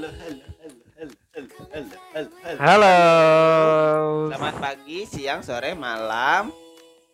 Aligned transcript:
Halo, 0.00 0.16
halo, 0.16 0.44
halo, 0.64 0.80
halo, 0.96 1.14
halo, 1.28 1.48
halo, 1.76 1.96
halo, 2.08 2.30
halo. 2.40 2.56
Halo. 2.56 2.96
Selamat 4.32 4.56
pagi, 4.56 4.98
siang, 5.04 5.44
sore, 5.44 5.76
malam, 5.76 6.56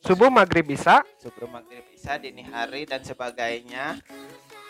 Subuh 0.06 0.30
maghrib 0.30 0.62
bisa. 0.70 1.02
sebelum 1.18 1.58
maghrib 1.58 1.82
bisa, 1.90 2.14
dini 2.14 2.46
hari 2.46 2.86
dan 2.86 3.02
sebagainya. 3.02 3.98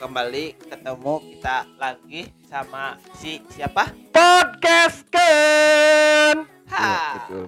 Kembali 0.01 0.57
ketemu 0.65 1.15
kita 1.29 1.69
lagi 1.77 2.33
sama 2.49 2.97
si 3.21 3.45
siapa? 3.53 3.93
Podcast 4.09 5.05
kan. 5.13 6.49
Ha. 6.73 7.29
betul 7.29 7.45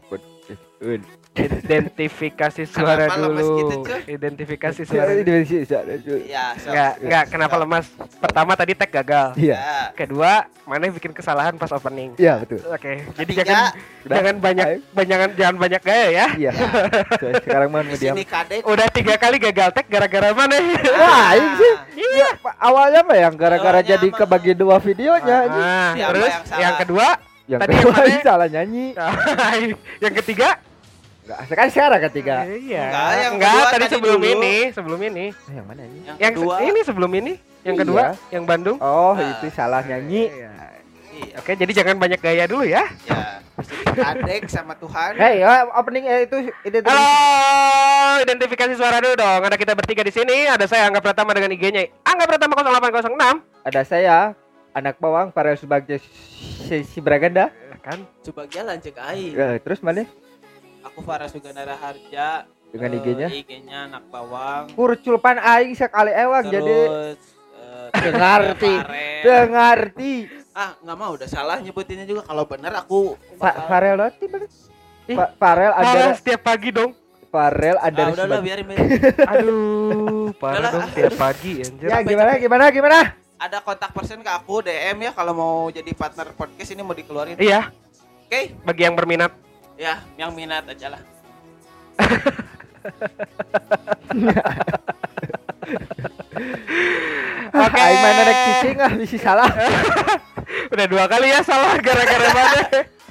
un 0.84 1.00
Identifikasi 1.38 2.62
suara 2.64 3.06
Kenapa 3.06 3.22
dulu. 3.22 3.46
gitu, 3.56 3.74
Cuy? 3.84 4.00
Identifikasi 4.10 4.80
suara. 4.82 5.10
dulu. 5.14 6.18
Ya, 6.24 6.44
so, 6.56 6.68
Enggak, 6.68 6.92
enggak 6.98 7.24
kenapa 7.28 7.54
lemas? 7.56 7.86
Pertama 8.18 8.52
tadi 8.52 8.72
tag 8.74 8.90
gagal. 8.90 9.28
iya 9.36 9.54
ya. 9.54 9.82
Kedua, 9.94 10.32
mana 10.64 10.88
bikin 10.88 11.12
kesalahan 11.12 11.54
pas 11.54 11.70
opening. 11.70 12.12
iya 12.16 12.38
betul 12.38 12.60
Oke, 12.66 13.06
jadi 13.14 13.30
Ketiga, 13.30 13.42
jangan 13.44 13.66
Udah. 14.04 14.14
jangan 14.14 14.34
banyak 14.38 14.66
Ayo. 14.66 15.02
jangan 15.04 15.28
jangan 15.32 15.56
banyak 15.56 15.82
gaya 15.82 16.06
ya. 16.08 16.26
iya 16.36 16.52
So, 17.14 17.26
sekarang 17.38 17.68
mah 17.68 17.82
di 17.82 17.96
diam. 17.96 18.14
Udah 18.64 18.86
tiga 18.88 19.14
kali 19.16 19.36
gagal 19.38 19.68
tag 19.72 19.86
gara-gara 19.86 20.28
mana? 20.32 20.56
Wah, 20.98 21.28
ini 21.34 21.48
sih. 21.54 21.72
Iya. 21.98 22.28
Ya, 22.28 22.30
awalnya 22.58 23.00
mah 23.02 23.18
yang 23.18 23.34
gara-gara 23.34 23.80
jadi 23.80 24.08
kebagi 24.08 24.52
dua 24.52 24.76
videonya 24.78 25.36
anjing. 25.44 25.62
Ah, 25.62 25.90
Siapa 25.94 26.10
terus 26.10 26.32
yang 26.32 26.58
yang 26.58 26.74
kedua, 26.76 27.06
yang 27.46 27.60
tadi 27.60 27.72
kedua 27.74 27.94
yang 27.96 28.08
mana? 28.10 28.26
salah 28.26 28.48
nyanyi 28.48 28.86
yang 30.04 30.14
ketiga 30.16 30.48
enggak 31.28 31.40
sekarang 31.44 31.70
sekarang 31.70 32.00
ketiga 32.08 32.34
Iya. 32.42 32.82
Enggak, 32.82 33.10
yang 33.14 33.32
Enggak, 33.36 33.52
kedua 33.52 33.66
tadi 33.66 33.76
tadi 33.78 33.94
sebelum 33.94 34.16
dulu. 34.18 34.32
ini, 34.32 34.54
sebelum 34.72 35.00
ini. 35.02 35.26
Eh, 35.28 35.52
yang 35.52 35.66
mana 35.68 35.82
ini 35.82 35.98
Yang, 36.00 36.16
Yang 36.16 36.32
kedua. 36.34 36.54
ini 36.58 36.80
sebelum 36.82 37.10
ini, 37.14 37.32
yang 37.60 37.76
kedua, 37.76 38.02
Iya. 38.02 38.32
yang 38.32 38.44
Bandung. 38.44 38.76
oh 38.78 39.12
Ah. 39.12 39.28
itu 39.30 39.46
salah 39.50 39.82
nyanyi 39.82 40.32
Iya. 40.32 40.52
Iya, 41.10 41.34
Oke, 41.36 41.52
jadi 41.52 41.72
jangan 41.74 41.98
banyak 41.98 42.16
gaya 42.16 42.46
dulu 42.46 42.62
ya. 42.62 42.86
ya. 43.02 43.42
Kadek 43.90 44.46
sama 44.46 44.70
Tuhan. 44.72 45.18
Hei, 45.18 45.42
eh, 45.42 45.62
opening 45.72 46.06
eh, 46.06 46.20
itu 46.24 46.36
itu 46.62 46.78
Halo, 46.78 47.02
identifikasi 48.20 48.72
suara 48.72 48.98
dulu 48.98 49.18
dong. 49.18 49.42
Ada 49.42 49.58
kita 49.58 49.74
bertiga 49.74 50.00
di 50.00 50.10
sini. 50.10 50.46
Ada 50.46 50.64
saya 50.64 50.86
Angga 50.86 51.02
Pratama 51.02 51.34
dengan 51.34 51.50
IG-nya 51.50 51.90
Angga 52.02 52.22
Pratama 52.24 52.54
0806. 52.54 53.42
ada 53.64 53.80
saya 53.82 54.16
anak 54.70 54.94
bawang 54.96 55.28
para 55.28 55.52
sebagai 55.52 55.98
si, 56.62 56.86
si 56.86 56.98
Braganda 56.98 57.50
Kan? 57.80 58.06
Coba 58.22 58.46
jalan 58.46 58.78
cek 58.78 58.94
aing. 58.94 59.34
Eh, 59.34 59.56
terus 59.58 59.80
mana 59.80 60.06
Aku 60.88 61.00
Farah 61.00 61.28
Sugandara 61.28 61.74
Harja. 61.74 62.44
dengan 62.68 62.90
eh, 62.90 62.98
IG-nya 62.98 63.28
IG-nya 63.30 63.78
anak 63.86 64.04
bawang. 64.08 64.68
kurculpan 64.72 65.40
aing 65.40 65.72
sekali 65.72 66.12
ewang 66.12 66.44
jadi 66.46 66.76
Terus 66.84 67.16
eh, 67.54 67.88
dengarti 67.94 68.72
Farel. 68.74 69.22
dengarti 69.22 70.12
Ah, 70.52 70.74
nggak 70.76 70.96
mau 70.98 71.14
udah 71.14 71.24
salah 71.24 71.62
nyebutinnya 71.62 72.02
juga. 72.02 72.26
Kalau 72.26 72.44
bener 72.44 72.74
aku 72.74 73.14
Pak 73.36 73.56
Farel 73.64 73.94
bener. 73.94 74.50
Ih, 75.06 75.14
Pak 75.14 75.30
Farel 75.38 75.72
Ada 75.72 76.18
setiap 76.18 76.42
pagi 76.42 76.68
dong. 76.68 76.92
Farel 77.28 77.76
Ah, 77.78 77.88
ada 77.88 78.10
udahlah 78.10 78.40
biarin 78.42 78.66
biarin. 78.66 78.88
Aduh, 79.32 80.32
Udahlah. 80.34 80.70
dong 80.74 80.88
tiap 80.92 81.14
pagi 81.14 81.52
anjir. 81.64 81.86
Ya 81.86 82.00
gimana 82.02 82.30
gimana 82.36 82.64
gimana? 82.68 82.98
Ada 83.38 83.62
kontak 83.62 83.94
person 83.94 84.18
ke 84.18 84.28
aku 84.28 84.60
DM 84.60 84.98
ya 84.98 85.12
kalau 85.14 85.32
mau 85.32 85.56
jadi 85.70 85.88
partner 85.94 86.34
podcast 86.34 86.68
ini 86.68 86.82
mau 86.82 86.92
dikeluarin. 86.92 87.38
Iya, 87.38 87.70
Oke, 88.26 88.52
bagi 88.60 88.82
yang 88.82 88.92
berminat. 88.92 89.30
Ya 89.78 90.02
yang 90.18 90.34
minat 90.34 90.66
aja 90.66 90.90
lah. 90.92 91.02
Oke. 97.48 97.80
Aing 97.80 98.00
mana 98.02 98.22
rek 98.22 98.38
cicing 98.38 98.76
ah 98.78 98.92
bisi 98.94 99.18
salah. 99.18 99.50
Udah 100.72 100.86
dua 100.88 101.04
kali 101.08 101.32
ya 101.32 101.40
salah 101.42 101.76
gara-gara 101.80 102.28
mana? 102.30 102.60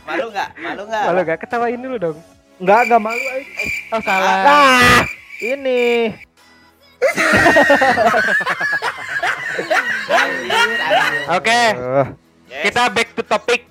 Malu 0.07 0.25
nggak? 0.31 0.49
Malu 0.59 0.83
nggak? 0.87 1.03
Malu 1.07 1.21
gak? 1.25 1.37
Ketawain 1.43 1.79
dulu 1.79 1.95
dong. 1.99 2.17
Enggak 2.57 2.79
enggak 2.87 3.01
malu 3.01 3.23
aing. 3.35 3.49
Oh 3.91 4.01
salah. 4.01 4.35
Ah, 4.43 5.01
ini. 5.39 6.13
Anjir, 10.07 10.79
anjir. 10.81 11.27
Oke, 11.35 11.61
Yes. 12.47 12.63
kita 12.71 12.87
back 12.87 13.11
to 13.11 13.21
topic. 13.21 13.67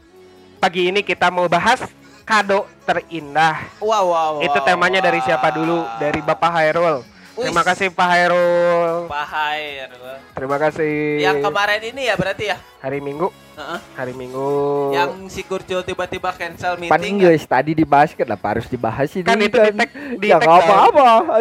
Pagi 0.60 0.92
ini 0.92 1.00
kita 1.00 1.32
mau 1.32 1.48
bahas 1.48 1.80
kado 2.26 2.66
terindah. 2.82 3.78
Wow, 3.78 4.10
wow, 4.10 4.30
wow, 4.36 4.42
Itu 4.42 4.58
temanya 4.66 4.98
dari 4.98 5.22
siapa 5.22 5.54
dulu? 5.54 5.86
Dari 6.02 6.18
Bapak 6.20 6.50
Hairul. 6.58 7.15
Terima 7.36 7.60
kasih 7.62 7.92
Pak 7.92 8.08
Hairul. 8.08 9.06
Pak 9.06 9.26
Hair. 9.26 9.88
Terima 10.32 10.56
kasih. 10.56 11.20
Yang 11.20 11.36
kemarin 11.42 11.80
ini 11.84 12.02
ya 12.04 12.14
berarti 12.14 12.44
ya? 12.46 12.56
hari 12.76 13.02
Minggu, 13.02 13.28
Heeh. 13.52 13.80
hari 13.92 14.12
Minggu. 14.12 14.46
Yang 14.94 15.10
si 15.28 15.42
Kurcul 15.42 15.82
tiba-tiba 15.82 16.30
cancel 16.30 16.78
pan 16.78 16.86
meeting. 16.96 17.18
ya? 17.18 17.28
guys 17.28 17.42
tadi 17.42 17.74
dibahas 17.74 18.14
kenapa 18.14 18.46
harus 18.48 18.66
dibahas 18.66 19.10
ini 19.10 19.26
kan 19.26 19.36
itu 19.36 19.58
di 19.58 19.72
tag 19.74 19.90
di 20.16 20.26
ya 20.30 20.38
tag 20.38 20.46
kan? 20.46 20.62
apa-apa 20.62 21.34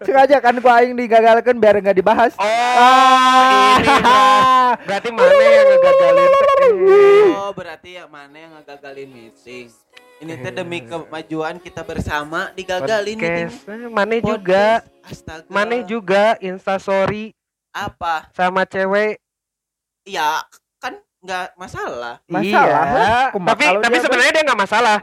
sengaja 0.00 0.36
kan 0.40 0.54
gua 0.56 0.80
aing 0.80 0.96
digagalkan 0.96 1.54
biar 1.54 1.76
nggak 1.78 1.92
dibahas 1.94 2.32
Oh, 2.34 2.48
Ah. 2.48 3.76
ini 3.76 3.92
bro. 3.92 4.08
berarti 4.80 5.10
mana 5.12 5.44
yang 5.44 5.66
ngegagalin 5.68 6.30
Oh, 7.40 7.50
berarti 7.52 7.90
yang 7.92 8.08
mana 8.08 8.36
yang 8.38 8.50
ngagagalin 8.56 9.08
meeting? 9.10 9.66
Ini 10.20 10.36
teh 10.36 10.52
demi 10.52 10.84
kemajuan 10.84 11.56
kita 11.56 11.80
bersama 11.80 12.52
digagalin. 12.52 13.16
Podcast. 13.16 13.56
Eh, 13.64 13.88
Mana 13.88 14.16
juga. 14.20 14.84
Astaga. 15.00 15.48
mana 15.48 15.80
juga 15.82 16.36
instastory 16.44 17.32
Apa? 17.72 18.28
sama 18.36 18.68
cewek. 18.68 19.16
Ya, 20.04 20.44
kan 20.76 21.00
nggak 21.24 21.56
masalah. 21.56 22.20
Masalah 22.28 22.84
lah. 22.92 23.32
Iya. 23.32 23.42
Tapi 23.48 23.64
tapi 23.80 23.96
dia 23.96 24.02
sebenarnya 24.04 24.32
dia 24.36 24.44
nggak 24.44 24.60
masalah. 24.60 24.98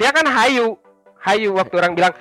Dia 0.00 0.10
kan 0.16 0.24
hayu. 0.24 0.80
Hayu 1.20 1.52
waktu 1.52 1.74
orang 1.76 1.92
bilang 1.92 2.14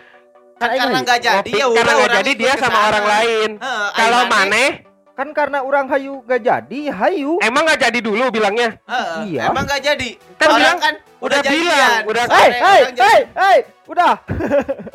Kan 0.59 0.69
karena 0.79 0.99
nggak 0.99 1.19
jadi 1.19 1.49
ya 1.49 1.65
karena 1.75 1.91
nggak 1.95 2.11
jadi 2.21 2.31
dia 2.35 2.53
sama 2.59 2.79
orang 2.91 3.05
lain. 3.07 3.49
Kalau 3.95 4.21
maneh 4.27 4.69
kan 5.13 5.29
karena 5.29 5.61
orang 5.61 5.85
hayu 5.87 6.21
gak 6.21 6.41
jadi 6.41 6.81
hayu 6.89 7.37
emang 7.39 7.63
nggak 7.63 7.81
jadi 7.83 7.99
dulu 7.99 8.29
bilangnya. 8.29 8.81
Heeh, 8.83 9.17
Iya. 9.29 9.41
Emang 9.47 9.63
nggak 9.63 9.81
jadi. 9.83 10.09
Kan 10.35 10.47
orang 10.47 10.57
bilang- 10.57 10.79
kan 10.79 10.95
udah 11.19 11.39
jadian. 11.39 11.61
bilang, 11.61 12.01
udah- 12.03 12.25
Sore 12.25 12.35
hei 12.35 12.49
hei 12.51 12.81
hei 12.95 13.19
hei 13.31 13.57
udah 13.85 14.13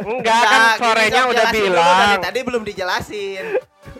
Enggak 0.01 0.43
kan 0.43 0.59
Nah, 0.59 0.73
gini, 0.73 0.81
sorenya 0.81 1.23
udah 1.25 1.45
dulu, 1.47 1.65
bilang. 1.71 1.97
dari 1.97 2.17
tadi 2.21 2.39
belum 2.43 2.63
dijelasin. 2.65 3.45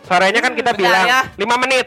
Sorenya 0.03 0.41
kan 0.41 0.53
kita 0.53 0.71
Bentar 0.71 0.81
bilang 0.81 1.05
ya. 1.07 1.21
5 1.37 1.57
menit. 1.57 1.87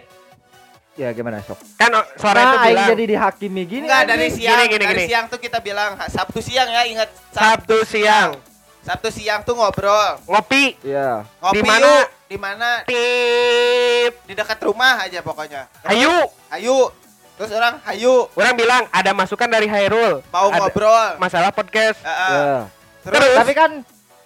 ya 0.94 1.10
gimana 1.10 1.40
sok 1.40 1.56
Kan 1.76 1.88
sore 2.14 2.36
itu 2.36 2.46
nah 2.46 2.62
aing 2.62 2.68
bilang 2.70 2.90
jadi 2.90 3.04
dihakimi 3.08 3.64
gini 3.64 3.86
Enggak 3.86 4.04
dari 4.06 4.28
siang, 4.30 4.60
Gini, 4.60 4.66
gini, 4.70 4.84
dari 4.86 4.94
gini. 4.94 5.08
siang 5.08 5.26
tuh 5.28 5.40
kita 5.40 5.58
bilang 5.60 5.96
Sabtu 6.06 6.40
siang 6.40 6.68
ya 6.68 6.84
ingat 6.84 7.10
Sabtu 7.32 7.78
siang 7.84 8.36
Sabtu 8.82 9.08
siang 9.10 9.40
tuh 9.42 9.56
ngobrol. 9.56 10.20
ngopi 10.26 10.76
Iya. 10.82 11.24
Ngopi 11.40 11.56
Di 11.56 11.62
mana? 11.64 11.90
Di 12.32 12.40
mana? 12.40 12.88
tip 12.88 14.14
Di 14.24 14.32
dekat 14.32 14.56
rumah 14.64 15.04
aja 15.04 15.20
pokoknya. 15.20 15.68
hayu 15.84 16.16
Hayu. 16.48 16.88
Terus 17.36 17.52
orang 17.52 17.76
hayu 17.84 18.24
orang 18.32 18.56
bilang 18.56 18.84
ada 18.88 19.12
masukan 19.12 19.50
dari 19.50 19.68
Hairul 19.68 20.24
mau 20.30 20.48
Ada 20.48 20.56
ngobrol. 20.62 21.10
masalah 21.20 21.52
podcast 21.52 22.00
Heeh. 22.00 22.32
Ya. 22.32 22.72
Terus, 23.04 23.20
Terus? 23.20 23.36
Tapi 23.36 23.52
kan 23.52 23.72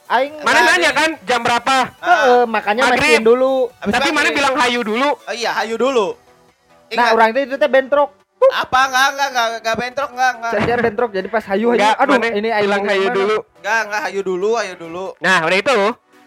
aing 0.06 0.34
mana 0.38 0.54
Nah, 0.54 0.64
nanya 0.70 0.92
kan 0.92 1.10
jam 1.24 1.42
berapa 1.42 1.76
Heeh, 1.98 2.42
makanya 2.46 2.82
Maghrib. 2.86 3.02
matiin 3.10 3.24
dulu. 3.24 3.74
habis 3.74 3.94
tapi 3.96 4.10
mana 4.14 4.30
bilang 4.30 4.54
hayu 4.54 4.82
dulu 4.84 5.10
Oh 5.18 5.34
iya, 5.34 5.50
hayu 5.56 5.74
dulu. 5.74 6.14
Nah, 6.14 6.94
Ingat, 6.94 7.10
orang 7.10 7.28
itu 7.34 7.40
itu 7.44 7.56
teh 7.58 7.66
bentrok. 7.68 8.14
apa 8.46 8.80
enggak 8.86 9.08
enggak 9.10 9.28
enggak 9.28 9.48
enggak 9.58 9.76
bentrok 9.76 10.10
enggak 10.14 10.32
enggak. 10.38 10.52
Saya 10.54 10.78
bentrok 10.78 11.10
jadi 11.10 11.28
pas 11.28 11.44
hayu 11.50 11.68
hayu. 11.68 11.82
Enggak, 11.82 11.96
Aduh, 11.98 12.14
mana 12.14 12.28
ini 12.30 12.50
aing 12.54 12.62
bilang 12.62 12.82
ini 12.84 12.90
hayu 12.92 13.08
dulu 13.10 13.36
Enggak 13.58 13.80
enggak 13.82 14.02
hayu 14.06 14.22
dulu, 14.22 14.50
hayu 14.54 14.74
dulu. 14.78 15.06
nah 15.18 15.38
udah 15.42 15.58
itu 15.58 15.78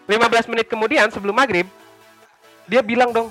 15 0.09 0.49
menit 0.49 0.65
kemudian 0.65 1.05
sebelum 1.07 1.31
maghrib 1.31 1.69
dia 2.69 2.79
bilang 2.79 3.09
dong 3.09 3.27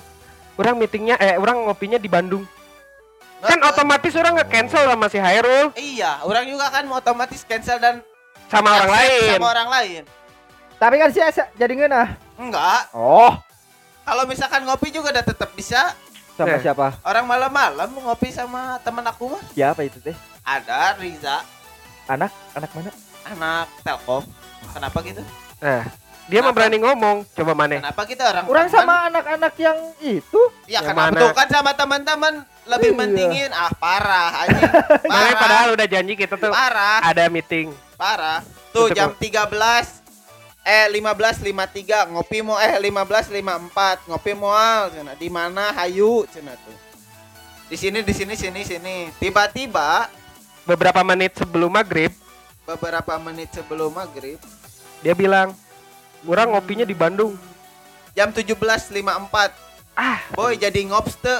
orang 0.53 0.75
meetingnya 0.75 1.15
eh 1.15 1.33
orang 1.33 1.63
ngopinya 1.63 1.95
di 1.95 2.05
Bandung 2.05 2.43
kan 3.39 3.55
Nah, 3.55 3.71
otomatis 3.71 4.11
orang 4.13 4.35
nge 4.35 4.45
cancel 4.45 4.83
sama 4.83 5.07
si 5.07 5.15
Hairul 5.15 5.71
Iya, 5.73 6.19
orang 6.21 6.43
juga 6.43 6.67
kan 6.67 6.83
otomatis 6.85 7.39
cancel 7.41 7.79
dan 7.79 8.03
sama 8.51 8.75
orang 8.75 8.91
lain 8.91 9.31
Sama 9.33 9.47
orang 9.49 9.69
lain. 9.71 10.03
Tapi 10.75 10.95
kan 10.95 11.07
sih 11.09 11.19
jadi 11.55 11.71
ngeunah. 11.71 12.07
Enggak. 12.35 12.87
Oh, 12.91 13.35
Kalau 14.01 14.23
misalkan 14.23 14.63
ngopi 14.63 14.89
juga 14.89 15.11
udah 15.11 15.23
tetap 15.23 15.51
bisa. 15.51 15.91
sama 16.33 16.55
Eh. 16.55 16.59
siapa? 16.59 16.95
Orang 17.03 17.27
malam-malam 17.27 17.87
mau 17.91 18.09
ngopi 18.09 18.31
sama 18.31 18.79
temen 18.79 19.03
aku 19.03 19.27
mah. 19.27 19.43
Siapa 19.51 19.83
itu 19.83 19.99
teh? 19.99 20.15
Ada 20.39 20.95
Riza, 20.95 21.43
Anak 22.07 22.31
anak 22.55 22.71
mana? 22.71 22.91
anak 23.23 23.67
Telkom. 23.83 24.23
Kenapa 24.71 24.97
gitu? 25.03 25.19
nah 25.59 25.83
dia 26.29 26.39
mau 26.39 26.53
Kenapa? 26.53 26.57
berani 26.61 26.77
ngomong 26.77 27.17
coba 27.27 27.53
mana 27.53 27.81
Kenapa 27.81 28.01
kita 28.05 28.23
orang 28.23 28.45
Orang 28.45 28.67
sama 28.69 29.09
anak-anak 29.09 29.53
yang 29.57 29.77
itu. 29.99 30.41
Ya 30.63 30.77
Yang 30.77 30.83
kenapa 30.87 31.01
mana? 31.09 31.19
tuh 31.19 31.29
kan 31.33 31.47
sama 31.49 31.71
teman-teman 31.73 32.33
lebih 32.63 32.91
Iya. 32.93 32.97
mentingin 32.97 33.49
ah 33.49 33.71
parah. 33.73 34.45
Mana 35.09 35.25
Parah. 35.25 35.33
padahal 35.35 35.67
udah 35.73 35.87
janji 35.89 36.13
kita 36.13 36.37
tuh 36.37 36.53
Parah, 36.53 37.01
ada 37.01 37.25
meeting 37.27 37.73
parah. 37.97 38.45
Tuh 38.69 38.87
Tutup, 38.87 38.95
jam 38.95 39.09
13 39.11 39.49
eh 40.61 40.85
15.53 40.93 42.13
ngopi 42.13 42.39
mau 42.39 42.55
eh 42.55 42.77
15.54 42.77 44.05
ngopi 44.05 44.31
moal 44.33 44.93
cenah 44.93 45.17
di 45.17 45.27
mana 45.27 45.73
hayu 45.73 46.29
cenah 46.29 46.53
tuh 46.55 46.77
Di 47.65 47.75
sini 47.75 48.01
di 48.01 48.13
sini 48.13 48.33
sini 48.33 48.61
sini. 48.61 48.95
Tiba-tiba 49.17 50.05
beberapa 50.63 51.01
menit 51.01 51.33
sebelum 51.35 51.69
maghrib 51.69 52.13
beberapa 52.61 53.17
menit 53.17 53.49
sebelum 53.49 53.89
maghrib 53.89 54.37
dia 55.01 55.13
bilang 55.13 55.57
orang 56.25 56.47
ngopinya 56.49 56.83
di 56.83 56.91
Bandung. 56.91 57.37
Jam 58.11 58.31
17.54 58.31 58.99
ah. 59.95 60.19
Boy 60.33 60.55
jadi 60.55 60.81
ngops 60.85 61.15
teu 61.15 61.39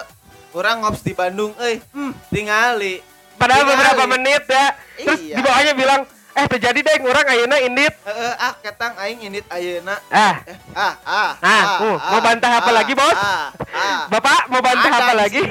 orang 0.52 0.80
ngops 0.80 1.02
di 1.02 1.12
Bandung 1.12 1.52
eh 1.58 1.82
hmm, 1.90 2.12
tingali 2.28 3.04
padahal 3.36 3.64
Tingali. 3.64 3.74
beberapa 3.74 4.04
menit 4.08 4.44
ya. 4.46 4.68
Terus 4.96 5.20
Iya. 5.22 5.36
di 5.36 5.42
bawahnya 5.42 5.74
bilang 5.74 6.02
eh 6.32 6.46
terjadi 6.48 6.80
deh 6.80 6.96
orang 7.02 7.26
ayeuna 7.28 7.58
indit 7.60 7.92
Heeh, 8.00 8.34
ah 8.38 8.54
ketang 8.58 8.96
aing 8.98 9.20
init 9.22 9.44
ayeuna. 9.50 9.98
Ah. 10.08 10.40
Eh, 10.42 10.56
ah 10.72 10.94
ah 11.02 11.32
Ah, 11.42 11.64
uh, 11.82 11.98
mau 11.98 12.22
bantah 12.22 12.52
apa 12.54 12.72
lagi, 12.72 12.94
Bos? 12.94 13.12
ah, 13.12 13.52
ah. 13.70 14.08
bapak 14.08 14.48
mau 14.48 14.62
bantah 14.62 14.88
Ada 14.88 15.02
apa 15.02 15.14
lagi? 15.18 15.42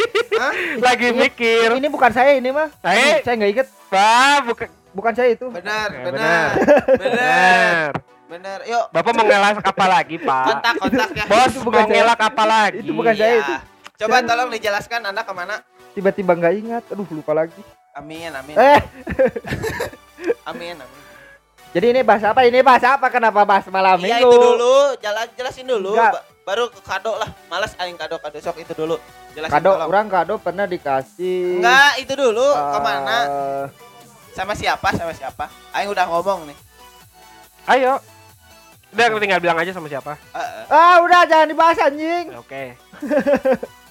lagi 0.86 1.06
Ini- 1.10 1.18
mikir. 1.18 1.68
Ini 1.74 1.88
bukan 1.88 2.10
saya 2.10 2.32
ini 2.32 2.48
mah. 2.48 2.70
Eh. 2.80 2.88
Aduh, 2.88 3.16
Saya 3.22 3.34
nggak 3.36 3.50
inget. 3.50 3.68
wah 3.88 4.38
bukan 4.42 4.68
Bukan 4.96 5.12
saya 5.12 5.28
itu. 5.30 5.46
benar. 5.52 5.92
benar. 5.92 6.08
Benar. 6.08 6.48
Benar 6.96 8.15
benar 8.26 8.58
yuk 8.62 8.84
bapak 8.90 9.12
mau 9.12 9.24
ngelak 9.24 9.62
apa 9.62 9.86
lagi 9.86 10.16
pak 10.18 10.44
kontak 10.48 10.74
kontak 10.76 11.08
ya 11.12 11.24
bos 11.26 11.46
Itu 11.48 11.60
bukan 11.62 11.80
mau 11.80 11.90
ngelak 11.92 12.20
apa 12.20 12.44
lagi 12.44 12.76
Itu 12.80 12.92
bukan 12.92 13.14
saya 13.14 13.28
Iya. 13.28 13.38
itu. 13.38 13.54
coba 13.96 14.14
Saya- 14.14 14.26
tolong 14.26 14.48
dijelaskan 14.50 15.00
anda 15.04 15.22
ke 15.22 15.32
mana 15.32 15.56
Tiba-tiba 15.92 16.32
nggak 16.34 16.54
ingat. 16.58 16.82
Aduh 16.88 17.08
lupa 17.10 17.32
lagi. 17.32 17.56
amin 17.90 18.28
amin 18.30 18.52
Eh, 18.54 18.80
amin 20.50 20.76
amin 20.76 21.02
jadi 21.68 21.86
ini 21.90 22.00
bahas 22.00 22.24
apa? 22.24 22.40
Ini 22.42 22.64
bahas 22.64 22.80
apa? 22.80 23.06
Kenapa 23.06 23.44
bahas 23.44 23.68
malam 23.68 24.00
Iya 24.00 24.16
minggu? 24.16 24.32
itu 24.32 24.38
dulu, 24.40 24.76
jalan 24.96 25.28
jelasin 25.30 25.66
dulu. 25.66 25.92
Enggak. 25.92 26.08
Ba- 26.10 26.24
Baru 26.46 26.64
ke 26.66 26.80
kado 26.80 27.12
lah. 27.12 27.28
Males 27.46 27.76
aing 27.76 27.92
kado 27.94 28.16
kado 28.16 28.38
sok 28.38 28.56
itu 28.58 28.72
dulu. 28.72 28.96
Jelasin 29.34 29.52
Kado, 29.52 29.70
tolong. 29.74 29.84
orang 29.86 30.06
kado 30.08 30.34
pernah 30.38 30.64
dikasih. 30.64 31.60
Enggak, 31.60 31.92
itu 32.00 32.12
dulu. 32.14 32.48
eh, 32.48 32.64
Ke 32.72 32.78
mana? 32.80 33.18
Sama 34.32 34.52
siapa? 34.52 34.88
Sama 34.90 35.12
siapa? 35.12 35.52
Aing 35.70 35.90
udah 35.90 36.06
ngomong 36.06 36.48
nih. 36.48 36.56
ayo 37.68 38.00
udah 38.88 39.18
tinggal 39.18 39.40
bilang 39.40 39.56
aja 39.56 39.70
sama 39.70 39.86
siapa 39.86 40.14
Eh, 40.30 40.38
eh. 40.38 40.64
Ah, 40.68 41.00
udah 41.00 41.24
jangan 41.24 41.46
dibahas 41.46 41.78
anjing. 41.78 42.30
oke 42.32 42.62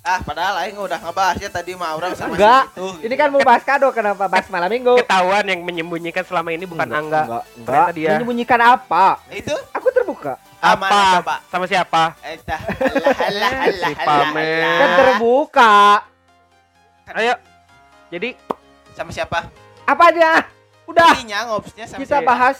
Ah, 0.05 0.21
padahal 0.21 0.61
aing 0.61 0.77
udah 0.77 1.01
ngebahasnya 1.01 1.49
tadi 1.49 1.73
mah 1.73 1.97
orang 1.97 2.13
sama 2.13 2.37
Enggak. 2.37 2.69
si 2.69 2.77
itu. 2.77 2.85
gitu. 2.93 3.09
Ini 3.09 3.15
kan 3.17 3.27
mau 3.27 3.41
bahas 3.41 3.65
kado, 3.65 3.89
kenapa 3.89 4.29
bahas 4.29 4.45
malam 4.49 4.69
minggu? 4.69 5.01
ketahuan 5.01 5.41
yang 5.43 5.65
menyembunyikan 5.65 6.21
selama 6.21 6.53
ini 6.53 6.61
bukan 6.63 6.85
angga 6.85 7.25
Enggak, 7.25 7.43
enggak. 7.57 7.87
Dia. 7.91 8.09
Menyembunyikan 8.13 8.61
apa? 8.61 9.17
itu 9.31 9.49
Aku 9.73 9.89
terbuka. 9.89 10.37
ah, 10.61 10.77
mana 10.77 11.25
apa 11.25 11.41
sama 11.49 11.65
siapa 11.65 12.13
Eh. 12.21 12.37
Alah. 13.33 14.31
Kan 14.77 14.89
terbuka. 14.95 15.73
ayo 17.11 17.33
jadi 18.07 18.37
Sama 18.93 19.09
siapa? 19.09 19.49
Apanya? 19.83 20.45
Udah, 20.85 21.17
Intinya 21.17 21.49
ngopsnya 21.49 21.83
sama 21.83 21.99
kita 21.99 22.21
siapa? 22.21 22.29
bahas 22.29 22.57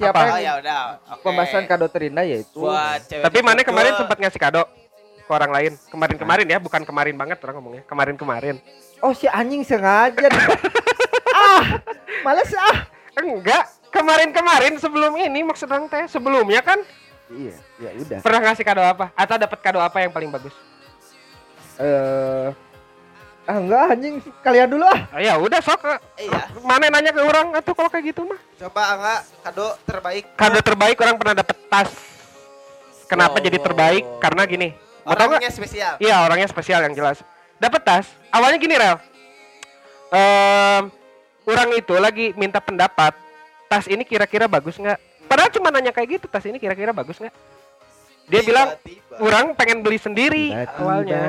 siapa 0.00 0.16
Apa? 0.16 0.24
Oh 0.24 0.28
yang 0.32 0.40
ya 0.40 0.52
udah. 0.56 0.80
Oke. 1.12 1.22
pembahasan 1.22 1.64
kado 1.68 1.86
terindah 1.86 2.24
yaitu 2.24 2.56
Buat 2.56 3.04
cewek 3.04 3.24
tapi 3.28 3.38
mana 3.44 3.60
kemarin 3.60 3.92
sempat 3.94 4.16
ngasih 4.16 4.40
kado 4.40 4.62
ke 5.20 5.30
orang 5.30 5.52
lain 5.52 5.72
kemarin-kemarin 5.92 6.46
ya 6.48 6.58
bukan 6.58 6.82
kemarin 6.82 7.14
banget 7.14 7.38
orang 7.44 7.54
ngomongnya 7.60 7.84
kemarin-kemarin 7.84 8.56
Oh 9.00 9.12
si 9.12 9.28
anjing 9.28 9.60
sengaja. 9.62 10.26
ah, 11.36 11.80
males 12.20 12.50
ah. 12.56 12.88
enggak 13.14 13.64
kemarin-kemarin 13.92 14.80
sebelum 14.80 15.12
ini 15.14 15.44
maksud 15.44 15.68
orang 15.68 15.86
teh 15.86 16.08
sebelumnya 16.08 16.64
kan 16.64 16.80
Iya, 17.30 17.54
ya 17.78 17.90
udah. 17.94 18.18
pernah 18.26 18.40
ngasih 18.42 18.64
kado 18.66 18.82
apa 18.82 19.14
atau 19.14 19.38
dapat 19.38 19.58
kado 19.62 19.78
apa 19.78 20.02
yang 20.02 20.10
paling 20.10 20.32
bagus 20.32 20.50
Eh 21.78 22.48
ah 23.42 23.56
enggak 23.56 23.84
anjing 23.90 24.14
kalian 24.40 24.68
dulu 24.68 24.84
ah. 24.84 25.00
Ah, 25.10 25.20
ya 25.20 25.34
udah 25.36 25.60
sok 25.60 25.80
Iya. 26.16 26.40
mana 26.60 26.86
nanya 26.88 27.10
ke 27.10 27.20
orang 27.20 27.54
atau 27.54 27.72
kalau 27.72 27.88
kayak 27.88 28.12
gitu 28.12 28.22
mah 28.22 28.38
Coba 28.56 28.82
enggak 28.94 29.20
kado 29.42 29.66
terbaik. 29.82 30.24
kado 30.34 30.60
terbaik 30.60 30.96
orang 30.98 31.16
pernah 31.16 31.34
dapat 31.34 31.56
tas 31.66 31.90
kenapa 33.06 33.36
Wow, 33.36 33.44
jadi 33.44 33.58
wow, 33.58 33.64
terbaik 33.64 34.04
wow. 34.04 34.18
karena 34.18 34.42
gini 34.44 34.68
mau 35.00 35.16
Orangnya 35.16 35.50
spesial. 35.50 35.94
Iya 35.96 36.16
orangnya 36.20 36.46
spesial 36.46 36.84
yang 36.84 36.92
jelas. 36.92 37.24
Dapat 37.56 37.80
tas. 37.82 38.06
Awalnya 38.30 38.56
gini 38.56 38.76
rel. 38.76 39.00
Ehm, 40.10 40.82
orang 41.44 41.68
itu 41.74 41.94
lagi 41.96 42.26
minta 42.34 42.58
pendapat. 42.58 43.16
Tas 43.66 43.86
ini 43.86 44.04
kira-kira 44.04 44.44
bagus 44.44 44.76
nggak? 44.76 44.98
Padahal 45.24 45.50
cuma 45.50 45.70
nanya 45.70 45.90
kayak 45.90 46.20
gitu. 46.20 46.26
Tas 46.26 46.44
ini 46.44 46.58
kira-kira 46.58 46.92
bagus 46.92 47.16
nggak? 47.16 47.32
Dia 48.28 48.40
bilang 48.44 48.76
Tiba-tiba. 48.78 49.14
orang 49.18 49.44
pengen 49.54 49.80
beli 49.80 49.96
sendiri 49.96 50.52
awalnya. 50.76 51.22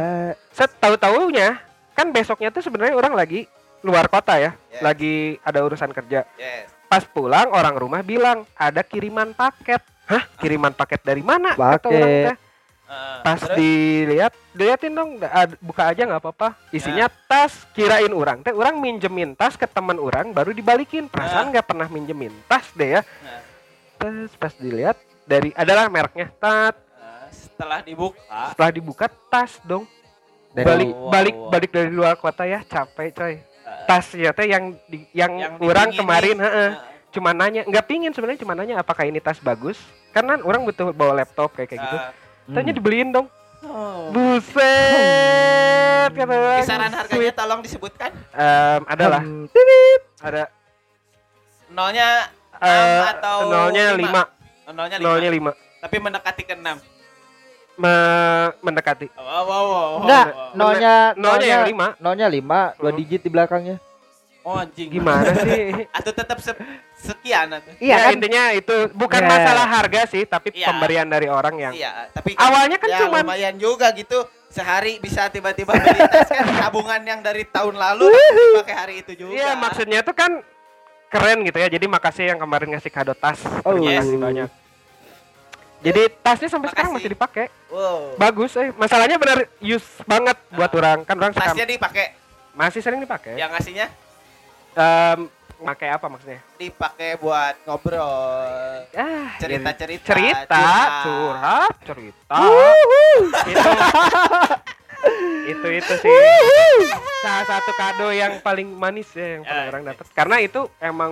Setahu 0.52 1.00
taunya 1.00 1.58
kan 1.92 2.10
besoknya 2.10 2.50
tuh 2.50 2.62
sebenarnya 2.62 2.94
orang 2.94 3.14
lagi 3.14 3.46
luar 3.82 4.06
kota 4.06 4.38
ya, 4.38 4.52
Yes. 4.68 4.82
lagi 4.82 5.14
ada 5.42 5.60
urusan 5.62 5.90
kerja. 5.90 6.24
Yes. 6.36 6.70
Pas 6.86 7.02
pulang 7.02 7.50
orang 7.50 7.74
rumah 7.74 8.02
bilang 8.02 8.44
ada 8.54 8.82
kiriman 8.82 9.32
paket. 9.32 9.82
Hah? 10.06 10.28
Kiriman 10.36 10.72
paket 10.72 11.02
dari 11.02 11.22
mana? 11.22 11.56
Kata 11.56 11.82
Paket. 11.82 11.90
orang 11.90 12.12
teh. 12.28 12.38
Eh, 12.92 13.18
pas 13.24 13.40
terus? 13.40 13.56
dilihat 13.56 14.34
diliatin 14.52 14.92
dong 14.92 15.16
buka 15.62 15.88
aja 15.88 16.04
nggak 16.04 16.20
apa-apa 16.20 16.60
isinya 16.70 17.08
tas 17.24 17.64
kirain 17.72 18.12
orang 18.12 18.44
teh 18.44 18.52
orang 18.52 18.76
minjemin 18.76 19.32
tas 19.32 19.56
ke 19.56 19.64
teman 19.64 19.96
orang 19.96 20.36
baru 20.36 20.52
dibalikin 20.52 21.08
perasaan 21.08 21.56
nggak 21.56 21.64
pernah 21.64 21.88
minjemin 21.88 22.36
tas 22.46 22.68
deh 22.76 23.00
ya 23.00 23.02
Nah. 23.24 23.40
terus 23.96 24.36
pas 24.36 24.52
dilihat 24.52 25.00
dari 25.24 25.56
adalah 25.56 25.88
mereknya 25.88 26.36
tat 26.36 26.76
Eh, 26.76 27.32
setelah 27.32 27.80
dibuka 27.80 28.20
setelah 28.52 28.72
dibuka 28.76 29.06
tas 29.32 29.56
dong 29.64 29.88
Dari- 30.52 30.68
balik 30.68 30.90
Wow, 30.90 31.08
balik 31.08 31.36
wow. 31.38 31.50
balik 31.50 31.70
dari 31.72 31.90
luar 31.90 32.16
kota 32.16 32.44
ya 32.44 32.60
capek 32.62 33.08
coy 33.12 33.34
eh, 33.34 33.42
tasnya 33.86 34.32
teh 34.32 34.46
yang 34.46 34.76
di, 34.86 35.08
yang, 35.12 35.32
yang 35.34 35.54
orang 35.58 35.88
dipinginin. 35.88 35.98
kemarin 35.98 36.38
heeh, 36.38 36.70
Eh, 36.70 36.80
cuma 37.10 37.32
nanya 37.32 37.62
nggak 37.64 37.86
pingin 37.86 38.12
sebenarnya 38.12 38.40
cuma 38.40 38.54
nanya 38.54 38.76
apakah 38.78 39.04
ini 39.04 39.18
tas 39.18 39.38
bagus 39.38 39.80
karena 40.10 40.36
orang 40.38 40.62
butuh 40.62 40.92
bawa 40.92 41.16
laptop 41.18 41.52
kayak 41.52 41.70
kayak 41.70 41.82
gitu 41.82 41.98
eh, 41.98 42.12
tanya 42.52 42.72
dibeliin 42.74 43.10
dong 43.10 43.28
oh. 43.62 44.12
Buset, 44.12 44.62
kata 46.12 46.34
orang. 46.34 46.60
Kisaran 46.60 46.92
harganya 46.92 47.32
tolong 47.32 47.60
disebutkan. 47.62 48.10
Em, 48.32 48.82
adalah 48.86 49.22
Hmm, 49.22 49.46
ada 50.20 50.44
Nolnya 51.70 52.08
eh, 52.58 52.68
enam 52.68 53.08
atau 53.10 53.38
nolnya 53.48 53.84
lima? 53.94 54.04
lima, 54.04 54.24
nolnya 54.68 54.98
lima. 54.98 55.08
nolnya 55.08 55.30
lima, 55.30 55.52
Tapi 55.80 55.96
mendekati 55.98 56.44
ke 56.44 56.54
enam. 56.54 56.78
Me- 57.76 58.52
mendekati. 58.62 59.08
Oh, 59.14 59.24
wow, 59.24 59.42
wow, 59.42 59.64
wow, 59.64 59.92
Enggak, 60.04 60.26
wow. 60.28 60.54
nolnya 60.54 60.96
Nolnya 61.16 61.48
yang 61.50 61.64
lima. 61.66 61.88
Nolnya 61.98 62.28
lima, 62.28 62.60
dua 62.76 62.92
Hmm. 62.92 63.00
digit 63.00 63.22
di 63.22 63.30
belakangnya. 63.30 63.78
Oh 64.42 64.58
anjing. 64.58 64.90
Gimana 64.90 65.38
sih? 65.38 65.70
Atau 65.98 66.12
tetap 66.12 66.42
se- 66.42 66.58
sekian 66.98 67.46
atau? 67.48 67.78
Iya 67.78 67.94
ya, 67.94 67.98
kan? 68.04 68.12
intinya 68.12 68.44
itu 68.52 68.76
bukan 68.92 69.22
Ya. 69.22 69.30
masalah 69.30 69.66
harga 69.70 70.02
sih, 70.08 70.26
tapi 70.26 70.50
Iya. 70.52 70.68
pemberian 70.68 71.06
dari 71.06 71.30
orang 71.30 71.56
yang 71.58 71.74
Iya, 71.74 72.10
tapi 72.10 72.34
awalnya 72.38 72.78
kan 72.78 72.90
ya, 72.90 73.00
cuman 73.06 73.22
lumayan 73.22 73.56
juga 73.58 73.94
gitu. 73.94 74.18
Sehari 74.50 74.98
bisa 74.98 75.30
tiba-tiba 75.30 75.72
beli 75.72 76.02
tas 76.10 76.28
kan 76.28 76.44
tabungan 76.60 77.02
yang 77.02 77.22
dari 77.22 77.46
tahun 77.46 77.78
lalu 77.78 78.10
dipakai 78.10 78.76
hari 78.76 78.94
itu 79.00 79.14
juga. 79.16 79.32
Iya, 79.32 79.54
maksudnya 79.56 80.02
tuh 80.02 80.12
kan 80.12 80.42
keren 81.08 81.46
gitu 81.46 81.58
ya. 81.58 81.70
Jadi 81.70 81.86
makasih 81.86 82.34
yang 82.34 82.40
kemarin 82.42 82.74
ngasih 82.74 82.90
kado 82.90 83.14
tas. 83.14 83.40
Oh, 83.62 83.78
Terima 83.78 83.90
yes. 83.94 84.04
kasih 84.04 84.18
banyak. 84.18 84.50
Jadi 85.82 86.02
tasnya 86.16 86.46
sampai 86.48 86.70
sekarang 86.70 86.92
Makasih. 86.92 87.04
masih 87.04 87.12
dipakai. 87.12 87.46
Wow. 87.68 88.14
Bagus, 88.16 88.52
eh. 88.56 88.70
Masalahnya 88.72 89.18
benar 89.18 89.50
use 89.58 89.86
banget 90.04 90.38
buat 90.50 90.70
Ah. 90.70 90.78
orang. 90.78 90.98
Kan 91.02 91.16
orang 91.16 91.34
Tasnya 91.34 91.66
dipakai. 91.66 92.14
masih 92.52 92.80
sering 92.80 93.00
dipakai. 93.00 93.34
Yang 93.34 93.50
ngasihnya 93.52 93.88
Em, 94.72 95.20
pakai 95.58 95.90
apa 95.90 96.06
maksudnya? 96.06 96.40
dipakai 96.56 97.18
buat 97.18 97.56
ngobrol. 97.66 98.86
Ah, 98.90 99.36
Cerita-cerita, 99.36 100.06
cerita, 100.06 100.48
curhat. 100.48 100.96
curhat, 101.04 101.74
cerita. 101.82 102.38
itu, 103.44 103.70
itu 105.50 105.68
itu 105.74 105.94
sih 105.98 106.14
salah 107.20 107.46
satu 107.48 107.72
kado 107.74 108.08
yang 108.12 108.38
paling 108.40 108.70
manis 108.70 109.10
ya 109.12 109.36
yang 109.36 109.44
pernah 109.44 109.64
Ya, 109.64 109.70
orang 109.70 109.82
ya. 109.82 109.88
dapat. 109.92 110.06
Karena 110.14 110.36
itu 110.40 110.62
emang 110.78 111.12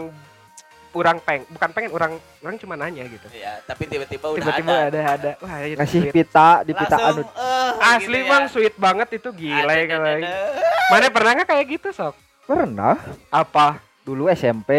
kurang 1.00 1.18
peng, 1.22 1.48
bukan 1.48 1.70
pengen 1.72 1.92
orang 1.92 2.12
orang 2.38 2.56
cuma 2.58 2.76
nanya 2.76 3.08
gitu. 3.08 3.24
Iya, 3.32 3.64
tapi 3.64 3.88
tiba-tiba 3.88 4.28
udah 4.28 4.44
Tiba-tiba 4.44 4.68
ada. 4.68 4.84
ada 4.86 5.00
ada. 5.10 5.32
Wah, 5.40 5.56
itu 5.62 5.80
Ngasih 5.80 6.02
sweet. 6.02 6.12
pita 6.14 6.50
di 6.62 6.74
pita 6.74 6.96
anu. 6.98 7.24
eh, 7.24 7.72
Asli 7.88 8.04
gitu 8.18 8.28
bang 8.28 8.44
ya. 8.44 8.50
sweet 8.50 8.76
banget 8.76 9.08
itu 9.16 9.30
gila 9.32 9.64
ya 9.66 9.80
Ada, 9.80 9.86
kalau. 9.88 10.10
ada, 10.10 10.20
ada. 10.20 10.32
Mana 10.90 11.08
pernah 11.08 11.32
nggak 11.34 11.48
kayak 11.48 11.66
gitu 11.70 11.88
sok? 11.90 12.16
Pernah. 12.44 13.00
Apa? 13.30 13.80
Dulu 14.02 14.28
SMP, 14.28 14.72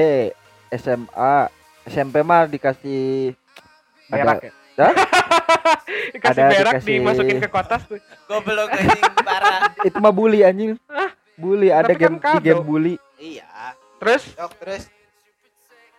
SMA, 0.71 1.35
SMP 1.85 2.21
mah 2.21 2.45
dikasih 2.45 3.33
Berak 4.07 4.43
ya? 4.43 4.53
Hah? 4.77 4.93
dikasih 6.15 6.37
Ada 6.37 6.51
berak 6.51 6.73
dikasih- 6.75 6.97
dimasukin 6.99 7.37
ke 7.39 7.49
kotas 7.49 7.83
tuh. 7.87 7.97
Goblok 8.27 8.69
anjing 8.69 9.03
parah. 9.17 9.73
itu 9.89 9.97
mah 9.97 10.11
bully 10.11 10.41
anjing. 10.43 10.77
Bully 11.35 11.69
ada 11.69 11.87
Tapi 11.87 11.97
kan 11.97 12.13
game 12.13 12.17
di 12.17 12.21
kado. 12.21 12.43
game 12.43 12.61
bully 12.61 12.95
Iya. 13.17 13.49
Terus 13.97 14.23
Sok 14.31 14.53
terus 14.57 14.83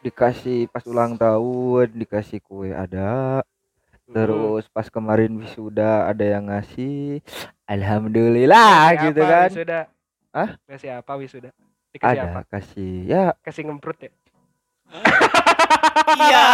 dikasih 0.01 0.65
pas 0.67 0.81
ulang 0.83 1.13
tahun 1.15 1.87
dikasih 1.93 2.41
kue 2.41 2.73
ada 2.73 3.41
Terus 4.11 4.67
pas 4.67 4.91
kemarin 4.91 5.31
wisuda 5.39 6.03
ada 6.03 6.19
yang 6.19 6.51
ngasih 6.51 7.23
alhamdulillah 7.63 8.91
Ngasih 8.91 9.03
gitu 9.07 9.21
apa 9.23 9.31
kan. 9.31 9.49
Wisuda? 9.49 9.79
Hah? 10.35 10.49
Ngasih 10.67 10.89
apa 10.99 11.11
wisuda? 11.15 11.49
Dikasih 11.91 12.19
Ada 12.19 12.23
apa? 12.27 12.41
kasih 12.49 12.93
ya 13.07 13.23
Kasih 13.39 13.63
ngemprut 13.63 13.97
ya? 14.03 14.11
Iya, 16.11 16.47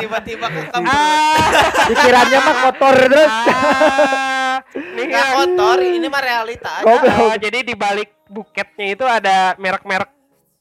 tiba-tiba 0.00 0.46
ke 0.48 0.60
kamar. 0.72 0.88
Ah, 0.88 1.48
pikirannya 1.84 2.38
mah 2.40 2.56
kotor 2.64 2.96
terus. 2.96 3.28
ah, 3.28 4.56
nih 4.72 5.04
Nggak 5.12 5.26
kotor, 5.36 5.78
ini 5.84 6.06
mah 6.08 6.22
realita. 6.24 6.72
aja. 6.80 7.12
Oh, 7.20 7.34
jadi 7.36 7.60
di 7.60 7.74
balik 7.76 8.08
buketnya 8.32 8.86
itu 8.96 9.04
ada 9.04 9.52
merek-merek 9.60 10.08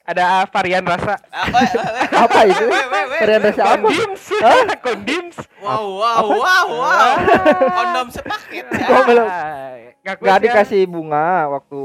ada 0.04 0.44
varian 0.52 0.84
rasa. 0.84 1.16
Ah, 1.32 1.48
weh. 1.56 1.70
Apa 2.12 2.40
itu? 2.44 2.66
Varian 3.24 3.42
rasa 3.42 3.62
apa? 3.64 3.88
Kondims. 3.88 4.24
Kondims. 4.84 5.38
Wow, 5.64 5.86
wow, 5.96 6.24
wow, 6.28 6.66
wow. 6.68 7.16
Kondom 7.72 8.08
sepaket 8.12 8.66
ya. 8.68 8.88
Gak, 10.04 10.20
Nggak 10.20 10.40
dikasih 10.44 10.84
bunga 10.84 11.48
waktu 11.48 11.80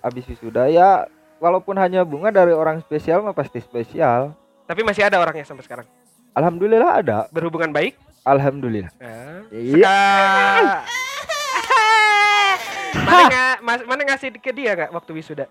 habis 0.00 0.24
wisuda 0.24 0.72
ya 0.72 1.04
walaupun 1.36 1.76
hanya 1.76 2.00
bunga 2.00 2.32
dari 2.32 2.56
orang 2.56 2.80
spesial 2.80 3.20
mah 3.20 3.36
pasti 3.36 3.60
spesial. 3.60 4.32
Tapi 4.64 4.80
masih 4.80 5.04
ada 5.04 5.20
orangnya 5.20 5.44
sampai 5.44 5.60
sekarang. 5.68 5.84
Alhamdulillah 6.32 7.04
ada. 7.04 7.28
Berhubungan 7.28 7.68
baik. 7.68 8.00
Alhamdulillah. 8.24 8.88
Nah, 8.96 9.44
Iya. 9.52 10.00
mana 13.04 13.22
nggak 13.28 13.54
mana 13.84 14.02
ngasih 14.08 14.32
ke 14.40 14.52
dia 14.56 14.72
nggak 14.72 14.90
waktu 14.96 15.12
wisuda? 15.12 15.44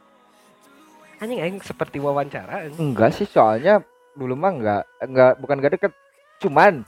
Anjing 1.22 1.40
aing 1.40 1.58
seperti 1.62 1.98
wawancara. 1.98 2.66
anjing. 2.66 2.82
Enggak 2.82 3.13
sih 3.13 3.24
soalnya 3.24 3.86
dulu 4.12 4.34
mah 4.34 4.51
enggak 4.51 4.84
enggak 5.00 5.32
bukan 5.38 5.56
enggak 5.56 5.74
deket 5.74 5.94
cuman 6.38 6.84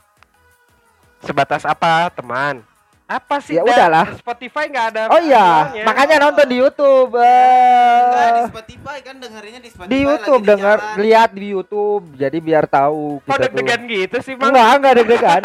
Sebatas 1.18 1.64
apa, 1.64 2.12
teman? 2.12 2.60
Apa 3.06 3.36
sih? 3.38 3.54
Ya 3.54 3.60
Da- 3.60 3.68
udahlah. 3.70 4.06
Spotify 4.14 4.64
nggak 4.66 4.86
ada. 4.90 5.02
oh 5.06 5.16
iya 5.18 5.40
aturannya. 5.62 5.84
makanya 5.84 6.16
nonton 6.20 6.46
di 6.46 6.56
YouTube 6.58 7.12
Enggak, 7.14 8.28
di. 8.28 8.42
Spotify 8.50 8.96
kan 9.00 9.14
dengerinnya 9.16 9.60
di 9.60 9.70
Spotify 9.70 9.88
di 9.90 9.98
YouTube 10.00 10.42
lagi 10.42 10.50
di 10.50 10.62
jalan. 10.62 10.96
lihat 10.98 11.30
di 11.32 11.46
YouTube 11.46 12.04
jadi 12.14 12.38
biar 12.38 12.64
tahu 12.66 13.20
tuh 13.20 13.38
deg-degan 13.38 13.80
gitu 13.86 14.16
sih, 14.18 14.34
Bang? 14.34 14.50
enggak 14.50 14.68
enggak 14.74 14.94
deg-degan 14.98 15.42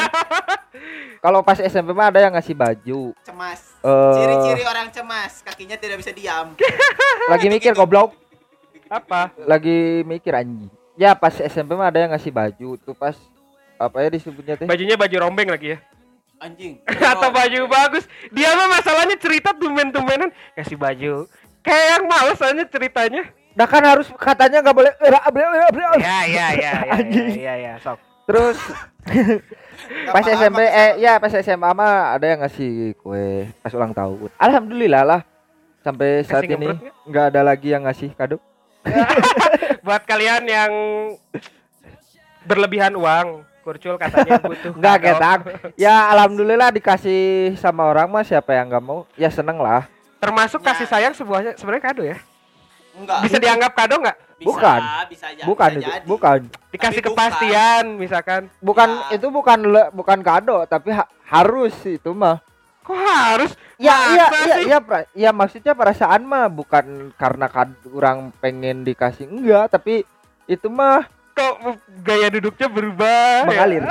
kalau 1.24 1.40
pas 1.42 1.60
SMP 1.62 1.92
mah 1.92 2.08
ada 2.08 2.20
yang 2.22 2.34
ngasih 2.34 2.56
baju 2.56 3.02
cemas. 3.22 3.60
Eh. 3.78 4.14
Ciri-ciri 4.14 4.64
orang 4.66 4.88
cemas, 4.90 5.32
kakinya 5.42 5.76
tidak 5.76 6.00
bisa 6.00 6.12
diam. 6.12 6.56
lagi 7.32 7.48
mikir 7.48 7.72
goblok 7.72 8.16
Apa? 8.90 9.30
lagi 9.46 10.02
mikir 10.04 10.34
anjing 10.34 10.68
ya 11.00 11.16
pas 11.16 11.32
SMP 11.32 11.78
mah 11.78 11.88
ada 11.88 12.04
yang 12.04 12.12
ngasih 12.12 12.34
baju 12.34 12.76
tuh 12.82 12.92
pas 12.92 13.16
apa 13.80 14.04
ya 14.04 14.10
disebutnya 14.12 14.60
teh 14.60 14.68
Bajunya 14.68 15.00
baju 15.00 15.16
rombeng 15.24 15.48
lagi 15.48 15.74
ya. 15.74 15.80
Anjing. 16.40 16.84
Atau 17.16 17.32
baju 17.32 17.60
bagus. 17.72 18.04
Dia 18.32 18.52
mah 18.56 18.68
masalahnya 18.76 19.16
cerita 19.16 19.56
tumen-tumenan 19.56 20.32
kasih 20.56 20.76
baju. 20.76 21.28
Kayak 21.64 21.86
yang 21.96 22.04
males 22.08 22.40
aja 22.44 22.64
ceritanya. 22.68 23.24
Nah 23.56 23.68
kan 23.68 23.84
harus 23.84 24.08
katanya 24.20 24.64
nggak 24.64 24.76
boleh 24.76 24.92
"Era, 25.00 25.20
bre, 25.32 25.44
bre, 25.48 25.68
bre." 25.72 25.84
Ya, 26.00 26.00
ya, 26.00 26.20
ya, 26.28 26.48
ya, 26.56 26.74
ya, 26.76 26.94
Anjing. 26.96 27.28
ya, 27.40 27.54
ya, 27.56 27.74
sok. 27.80 28.00
terus 28.30 28.62
pas 30.14 30.22
SMP 30.22 30.62
eh 30.62 31.02
ya 31.02 31.18
pas 31.18 31.34
SMA 31.34 31.70
mah 31.74 32.14
ada 32.14 32.30
yang 32.30 32.46
ngasih 32.46 32.94
kue 33.02 33.50
pas 33.58 33.74
ulang 33.74 33.90
tahun 33.90 34.30
alhamdulillah 34.38 35.02
lah 35.02 35.22
sampai 35.82 36.22
saat 36.22 36.46
ini 36.46 36.70
nggak 37.10 37.34
ada 37.34 37.42
lagi 37.42 37.74
yang 37.74 37.90
ngasih 37.90 38.14
kado 38.14 38.38
Buat 39.86 40.04
kalian 40.04 40.44
yang 40.44 40.72
berlebihan 42.42 42.94
uang, 42.94 43.44
kurcul 43.62 43.96
katanya 43.96 44.40
butuh. 44.40 44.72
nggak 44.74 44.98
ketak 45.00 45.40
ya 45.76 46.10
alhamdulillah 46.10 46.72
dikasih 46.72 47.22
sama 47.56 47.86
orang 47.86 48.08
mah 48.08 48.24
siapa 48.24 48.52
yang 48.52 48.66
nggak 48.68 48.82
mau 48.82 49.06
ya 49.14 49.30
seneng 49.30 49.58
lah 49.58 49.86
Termasuk 50.18 50.60
Ya. 50.60 50.68
kasih 50.70 50.84
sayang 50.86 51.14
sebuahnya 51.14 51.56
sebenarnya 51.56 51.84
kado 51.86 52.04
ya. 52.04 52.20
Enggak. 52.92 53.24
Bisa 53.24 53.38
dianggap 53.40 53.72
kado 53.72 53.96
nggak? 53.98 54.18
Bisa, 54.36 54.48
bukan. 54.52 54.82
Bisa 55.08 55.26
aja. 55.30 55.44
bukan 55.46 55.70
bisa 55.70 55.80
itu 55.80 55.88
jadi. 55.88 56.06
bukan 56.06 56.40
Dikasih 56.70 56.76
Tapi 56.98 57.08
bukan. 57.08 57.16
kepastian 57.16 57.84
misalkan. 57.96 58.42
bukan 58.60 58.90
Ya. 58.92 59.16
itu 59.16 59.28
bukan 59.30 59.60
le- 59.64 59.92
bukan 59.94 60.20
kado 60.20 60.58
tapi 60.66 60.92
ha- 60.92 61.08
harus 61.24 61.72
itu 61.86 62.12
mah 62.12 62.44
Kok 62.90 62.98
harus? 62.98 63.52
Ya 63.78 63.94
Masa 63.94 64.10
iya 64.10 64.26
iya 64.42 64.56
iya 64.66 64.78
pra- 64.82 65.10
ya 65.14 65.30
maksudnya 65.30 65.72
perasaan 65.72 66.26
mah 66.26 66.50
bukan 66.50 67.14
karena 67.14 67.46
kad 67.48 67.70
orang 67.88 68.34
pengen 68.36 68.82
dikasih 68.82 69.24
enggak 69.24 69.70
tapi 69.70 70.02
itu 70.46 70.68
mah 70.68 71.06
Kok 71.32 71.56
gaya 72.02 72.28
duduknya 72.28 72.68
berubah? 72.68 73.08
ya? 73.40 73.48
mengalir. 73.48 73.84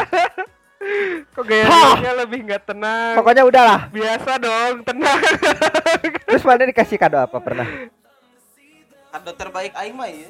Kok 1.33 1.45
gaya 1.45 1.65
duduknya 1.65 2.13
lebih 2.19 2.39
nggak 2.45 2.63
tenang? 2.67 3.15
Pokoknya 3.15 3.43
udahlah. 3.43 3.81
Biasa 3.89 4.31
dong, 4.37 4.75
tenang. 4.83 5.21
Terus 6.29 6.45
mana 6.45 6.63
dikasih 6.65 6.99
kado 6.99 7.17
apa 7.17 7.39
pernah? 7.39 7.65
Kado 9.09 9.33
terbaik 9.33 9.73
aing 9.75 9.97
mah 9.97 10.07
ya 10.07 10.29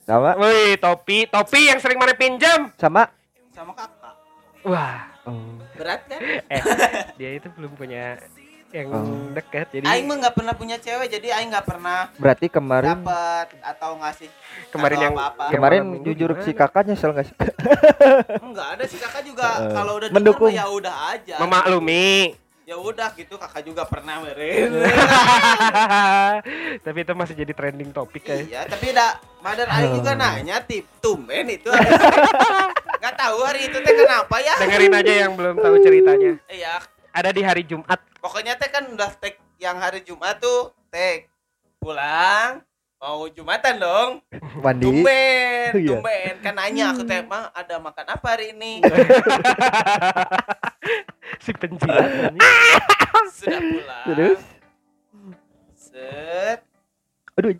Sama 0.00 0.32
Wih, 0.36 0.76
topi, 0.76 1.24
topi 1.26 1.68
yang 1.68 1.76
sering 1.78 1.96
mana 1.96 2.12
pinjam. 2.12 2.72
sama 2.74 3.08
sama 3.50 3.72
kakak. 3.72 4.14
Wah, 4.62 5.12
oh. 5.24 5.58
Berat 5.74 6.00
kan? 6.04 6.20
eh 6.46 6.62
dia 7.18 7.30
itu 7.34 7.48
belum 7.50 7.74
punya 7.74 8.16
yang 8.70 8.90
Oh. 8.90 9.30
dekat 9.30 9.70
jadi 9.70 9.86
Aing 9.86 10.02
mah 10.04 10.18
nggak 10.18 10.34
pernah 10.34 10.50
punya 10.52 10.74
cewek, 10.76 11.06
jadi 11.08 11.30
aing 11.32 11.46
nggak 11.48 11.62
pernah 11.64 12.10
berarti 12.16 12.46
kemarin 12.48 12.98
dapat 12.98 13.54
atau 13.62 13.94
ngasih 13.96 14.26
kemarin 14.68 14.96
kado 14.96 15.04
yang 15.04 15.14
apa-apa. 15.14 15.42
yang 15.44 15.54
kemarin 15.54 15.80
minggu 15.86 16.04
jujur 16.04 16.30
gimana? 16.32 16.42
si 16.42 16.50
kakak 16.52 16.82
nyesel 16.84 17.10
nggak 17.10 17.22
sih? 17.24 17.36
Enggak 18.40 18.68
ada 18.74 18.84
sih 18.84 18.98
kakak 18.98 19.22
juga 19.22 19.46
Eh, 19.46 19.70
kalau 19.78 19.92
udah 19.96 20.08
mendukung. 20.10 20.50
mendukung 20.50 20.52
ya 20.52 20.66
udah 20.66 20.94
aja. 21.08 21.36
memaklumi. 21.38 22.34
Ya 22.64 22.80
udah 22.80 23.12
gitu 23.12 23.36
kakak 23.36 23.60
juga 23.62 23.84
pernah 23.84 24.20
meren. 24.24 24.72
Tapi 26.80 26.98
itu 26.98 27.12
masih 27.12 27.36
jadi 27.36 27.52
trending 27.52 27.92
topik 27.92 28.24
kayak. 28.24 28.48
iya, 28.48 28.60
tapi 28.64 28.88
dah 28.90 29.20
Mother 29.38 29.68
aing 29.68 30.00
juga 30.00 30.16
nanya 30.16 30.64
tip 30.64 30.88
tumben 30.98 31.44
itu. 31.46 31.68
Enggak 31.68 33.14
tahu 33.22 33.38
hari 33.44 33.68
itu 33.68 33.76
teh 33.76 33.92
kenapa 33.94 34.40
ya? 34.40 34.56
Dengerin 34.56 34.96
aja 34.96 35.12
yang 35.20 35.32
belum 35.36 35.60
tahu 35.60 35.76
ceritanya. 35.78 36.40
Iya, 36.48 36.80
Ada 37.12 37.30
di 37.30 37.42
hari 37.44 37.62
Jumat. 37.62 38.00
pokoknya 38.16 38.56
teh 38.56 38.72
kan 38.72 38.88
udah 38.88 39.12
tag 39.14 39.36
yang 39.60 39.76
hari 39.76 40.00
Jumat 40.00 40.40
tuh 40.40 40.72
tag 40.88 41.28
pulang 41.76 42.64
mau 42.96 43.28
Jumatan 43.28 43.76
dong. 43.76 44.10
Mandi. 44.56 44.88
Tumben, 44.88 45.70
Iya. 45.76 45.90
tumben. 45.92 46.32
Kan 46.40 46.56
nanya 46.56 46.96
aku 46.96 47.04
teh, 47.04 47.20
"Mah, 47.20 47.52
ada 47.52 47.76
makan 47.76 48.06
apa 48.08 48.26
hari 48.32 48.56
ini?" 48.56 48.80
si 51.44 51.52
penjilat. 51.52 52.32
Sudah 53.36 53.60
pulang. 53.60 54.04
Terus? 54.08 54.40
Set, 55.76 56.58
Aduh. 57.36 57.52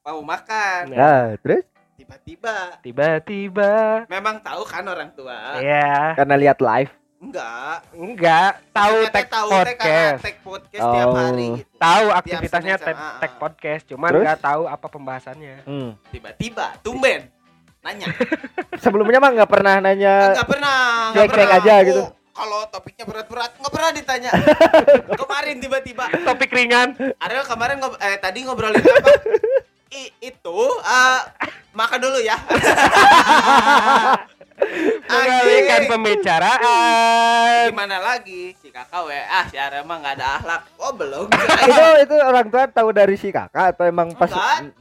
mau 0.00 0.20
makan. 0.22 0.80
Nah. 0.88 0.96
Nah, 0.96 1.24
terus 1.38 1.64
Tiba-tiba 1.92 2.56
Tiba-tiba. 2.82 3.72
memang 4.06 4.42
tahu 4.42 4.62
kan 4.66 4.82
orang 4.82 5.14
tua? 5.14 5.58
Ya, 5.58 6.14
karena 6.14 6.34
lihat 6.34 6.58
live. 6.58 6.90
Enggak. 7.22 7.86
enggak 7.94 8.50
tahu 8.74 8.96
tag 9.06 9.14
teh 9.14 9.26
tahu 9.30 9.50
podcast. 9.54 10.18
tag 10.18 10.36
podcast 10.42 10.82
tiap 10.82 11.06
Oh. 11.06 11.14
hari 11.14 11.46
gitu. 11.54 11.70
Tahu 11.78 12.04
aktivitasnya 12.10 12.76
tag, 12.76 12.96
sama- 12.98 13.18
tag 13.22 13.32
podcast, 13.38 13.82
cuman 13.86 14.08
Terus? 14.10 14.22
enggak 14.26 14.40
tahu 14.42 14.62
apa 14.66 14.86
pembahasannya. 14.90 15.56
Hmm. 15.62 15.90
Tiba-tiba 16.10 16.66
tumben 16.82 17.30
nanya. 17.78 18.06
Sebelumnya 18.82 19.22
mah 19.22 19.30
nggak 19.38 19.50
pernah 19.50 19.74
nanya. 19.78 20.34
Enggak 20.34 20.48
pernah. 20.50 20.78
pernah. 21.14 21.54
aja 21.54 21.72
Aku 21.72 21.86
gitu. 21.86 22.02
Kalau 22.32 22.64
topiknya 22.72 23.04
berat-berat 23.04 23.52
nggak 23.60 23.72
pernah 23.72 23.90
ditanya. 23.92 24.32
Kemarin 25.20 25.56
tiba-tiba 25.60 26.08
Topik 26.24 26.48
ringan. 26.48 26.96
Ariel 27.20 27.44
kemarin 27.44 27.76
ngob 27.76 28.00
eh 28.00 28.16
tadi 28.16 28.48
ngobrolin 28.48 28.80
apa? 28.80 29.12
I, 29.92 30.08
itu 30.24 30.58
eh, 30.80 31.20
makan 31.76 31.98
dulu 32.00 32.18
ya. 32.24 32.40
Mengalihkan 35.12 35.84
pembicaraan. 35.92 37.68
Gimana 37.68 38.00
lagi? 38.00 38.56
Si 38.56 38.72
kakak 38.72 39.04
ah 39.28 39.44
si 39.52 39.60
Ariel 39.60 39.84
mah 39.84 40.00
nggak 40.00 40.14
ada 40.16 40.40
akhlak. 40.40 40.62
Oh 40.80 40.96
belum. 40.96 41.28
itu 41.28 41.84
itu 42.08 42.14
orang 42.16 42.48
tua 42.48 42.64
tahu 42.72 42.88
dari 42.96 43.20
si 43.20 43.28
kakak 43.28 43.76
atau 43.76 43.84
emang 43.84 44.16
pas 44.16 44.32
Enggak. 44.32 44.72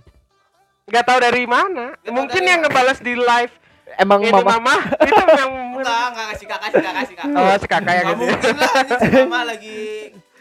Enggak 0.87 1.03
tahu 1.03 1.19
dari 1.19 1.43
mana. 1.43 1.99
tahu 1.99 2.15
Mungkin 2.15 2.39
dari 2.39 2.47
yang 2.47 2.63
ngebalas 2.63 3.03
di 3.03 3.13
live 3.19 3.60
emang 3.99 4.19
ini 4.23 4.31
mama 4.31 4.59
mama 4.59 4.75
itu 5.03 5.23
yang 5.35 5.53
Enggak, 5.81 6.03
enggak 6.13 6.29
si 6.37 6.45
kakak, 6.45 6.69
si 6.69 6.79
kakak, 6.83 7.03
si 7.09 7.15
kakak. 7.17 7.41
Oh, 7.41 7.55
si 7.57 7.67
kakak 7.67 7.93
yang 7.97 8.07
gitu. 8.13 8.21
mungkin 8.21 8.55
lah, 8.61 8.73
ini 8.85 8.93
si 9.01 9.09
mama 9.17 9.39
lagi 9.49 9.79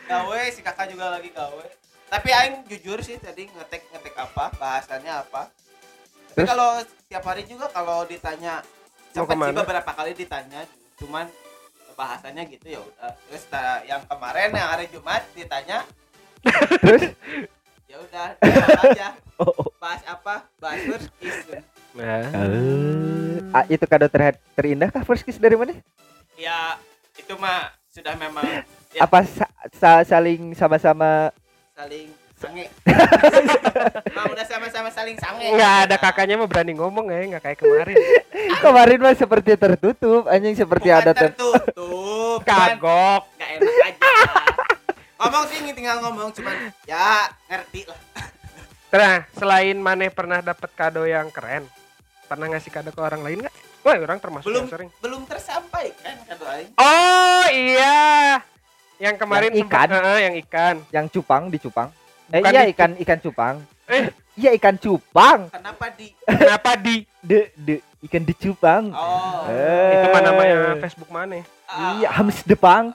gawe, 0.04 0.40
si 0.52 0.60
kakak 0.60 0.86
juga 0.92 1.06
lagi 1.16 1.30
gawe. 1.32 1.64
Tapi 2.10 2.28
aing 2.28 2.56
jujur 2.66 2.98
sih 3.00 3.16
tadi 3.16 3.48
ngetek 3.48 3.88
ngetek 3.94 4.14
apa, 4.20 4.44
bahasannya 4.58 5.12
apa. 5.14 5.48
Tapi 5.48 6.36
Terus? 6.44 6.48
kalau 6.50 6.70
tiap 7.08 7.24
hari 7.24 7.42
juga 7.48 7.66
kalau 7.72 8.04
ditanya 8.04 8.60
sempat 9.16 9.34
sih 9.34 9.54
beberapa 9.56 9.90
kali 9.96 10.12
ditanya, 10.12 10.60
cuman 11.00 11.26
bahasannya 11.96 12.42
gitu 12.52 12.66
ya 12.76 12.80
udah. 12.84 13.12
Terus 13.30 13.42
ta- 13.48 13.82
yang 13.88 14.02
kemarin 14.04 14.50
yang 14.52 14.68
hari 14.68 14.86
Jumat 14.92 15.24
ditanya, 15.32 15.86
terus 16.84 17.16
ya 17.90 17.96
udah 17.98 18.28
aja. 18.86 19.08
oh, 19.42 19.50
oh. 19.50 19.66
Bahas 19.80 20.02
apa? 20.06 20.46
Bahas 20.60 21.08
kiss. 21.18 21.48
Nah, 21.90 22.22
Eh, 22.22 23.38
ah, 23.50 23.64
itu 23.66 23.82
kado 23.82 24.06
ter 24.06 24.22
terindah 24.54 24.88
kah 24.88 25.02
first 25.02 25.22
kiss 25.22 25.36
dari 25.36 25.54
mana? 25.54 25.74
Ya 26.34 26.78
itu 27.12 27.26
cuma 27.28 27.68
sudah 27.86 28.14
memang 28.14 28.46
ya, 28.46 28.62
Apa 29.04 29.22
sa- 29.22 29.50
sa- 29.72 30.04
saling 30.04 30.54
sama-sama? 30.54 31.34
Saling 31.74 32.08
sange. 32.34 32.70
Emang 34.10 34.26
udah 34.28 34.46
sama-sama 34.46 34.88
saling 34.88 35.18
sange. 35.18 35.50
Nggak 35.50 35.74
ada 35.84 35.96
kakaknya 35.96 36.34
mah 36.36 36.46
berani 36.46 36.72
ngomong 36.72 37.06
ya, 37.06 37.20
nggak 37.28 37.42
kayak 37.42 37.58
kemarin. 37.58 37.96
kemarin 38.64 38.98
mah 39.00 39.14
seperti 39.14 39.50
tertutup 39.54 40.22
anjing 40.26 40.54
seperti 40.54 40.88
Bukan 40.88 41.00
ada 41.00 41.12
tertutup 41.12 42.38
Kagok. 42.42 43.22
nggak 43.34 43.50
enak 43.52 43.74
aja. 43.84 44.12
Ngomong 45.18 45.44
sih 45.46 45.58
tinggal 45.70 45.96
ngomong 46.00 46.30
cuman 46.32 46.56
ya 46.86 47.28
ngerti 47.44 47.84
lah. 47.84 48.00
Nah, 48.90 49.16
selain 49.32 49.76
Mane 49.76 50.08
pernah 50.08 50.40
dapat 50.40 50.66
kado 50.72 51.04
yang 51.04 51.30
keren, 51.30 51.62
pernah 52.30 52.46
ngasih 52.48 52.70
kado 52.70 52.88
ke 52.88 53.00
orang 53.00 53.20
lain 53.20 53.42
nggak? 53.42 53.54
Wah, 53.80 53.96
orang 53.96 54.16
termasuk 54.16 54.46
belum 54.46 54.62
yang 54.62 54.70
sering. 54.70 54.88
belum 54.98 55.22
tersampaikan 55.24 56.14
kado 56.22 56.44
aing 56.46 56.70
Oh 56.76 57.44
iya, 57.50 58.38
yang 58.96 59.16
kemarin 59.16 59.50
Yang 59.50 59.66
sempat- 59.66 59.74
ikan? 59.82 59.98
Heeh, 59.98 60.18
yang 60.20 60.34
ikan. 60.38 60.74
yang 60.90 61.06
cupang 61.06 61.42
di 61.46 61.58
cupang. 61.58 61.88
Eh 62.28 62.38
Bukan 62.38 62.52
iya 62.52 62.62
di- 62.62 62.70
ikan 62.70 62.90
ikan 62.96 63.18
cupang. 63.18 63.56
Eh. 63.86 64.06
Iya 64.36 64.50
ikan 64.54 64.76
cupang. 64.76 65.50
kenapa 65.50 65.90
di 65.90 66.06
Kenapa 66.22 66.70
di? 66.74 67.02
De 67.20 67.50
de 67.52 67.76
ikan 68.00 68.22
di 68.22 68.32
cupang. 68.32 68.84
oh 68.90 69.44
Eh. 69.44 69.92
Itu 69.92 70.06
mah 70.08 70.22
namanya 70.22 70.56
Facebook 70.78 71.10
Mane. 71.10 71.42
ah, 71.66 71.98
Iya 71.98 72.08
hams 72.12 72.38
depang. 72.44 72.94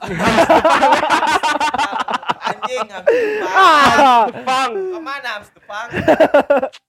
anjing 2.46 2.86
habis 2.86 3.10
Jepang 3.10 3.52
Ah, 3.52 4.22
Bang. 4.40 4.72
ke 4.72 4.98
mana 4.98 5.28
habis 5.34 5.50
Jepang 5.50 5.86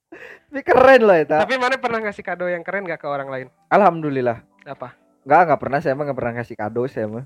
ini 0.57 0.65
keren 0.65 1.01
loh 1.05 1.13
itu. 1.13 1.37
Tapi 1.37 1.53
Mane 1.61 1.77
pernah 1.77 2.01
ngasih 2.01 2.23
kado 2.25 2.49
yang 2.49 2.65
keren 2.65 2.89
gak 2.89 2.97
ke 2.97 3.05
orang 3.05 3.29
lain? 3.29 3.47
Alhamdulillah. 3.69 4.41
Apa? 4.65 4.97
Enggak, 5.21 5.41
enggak 5.45 5.59
pernah 5.61 5.79
saya 5.85 5.93
mah 5.93 6.03
enggak 6.09 6.17
pernah 6.17 6.33
ngasih 6.41 6.55
kado 6.57 6.81
saya 6.89 7.05
mah. 7.05 7.25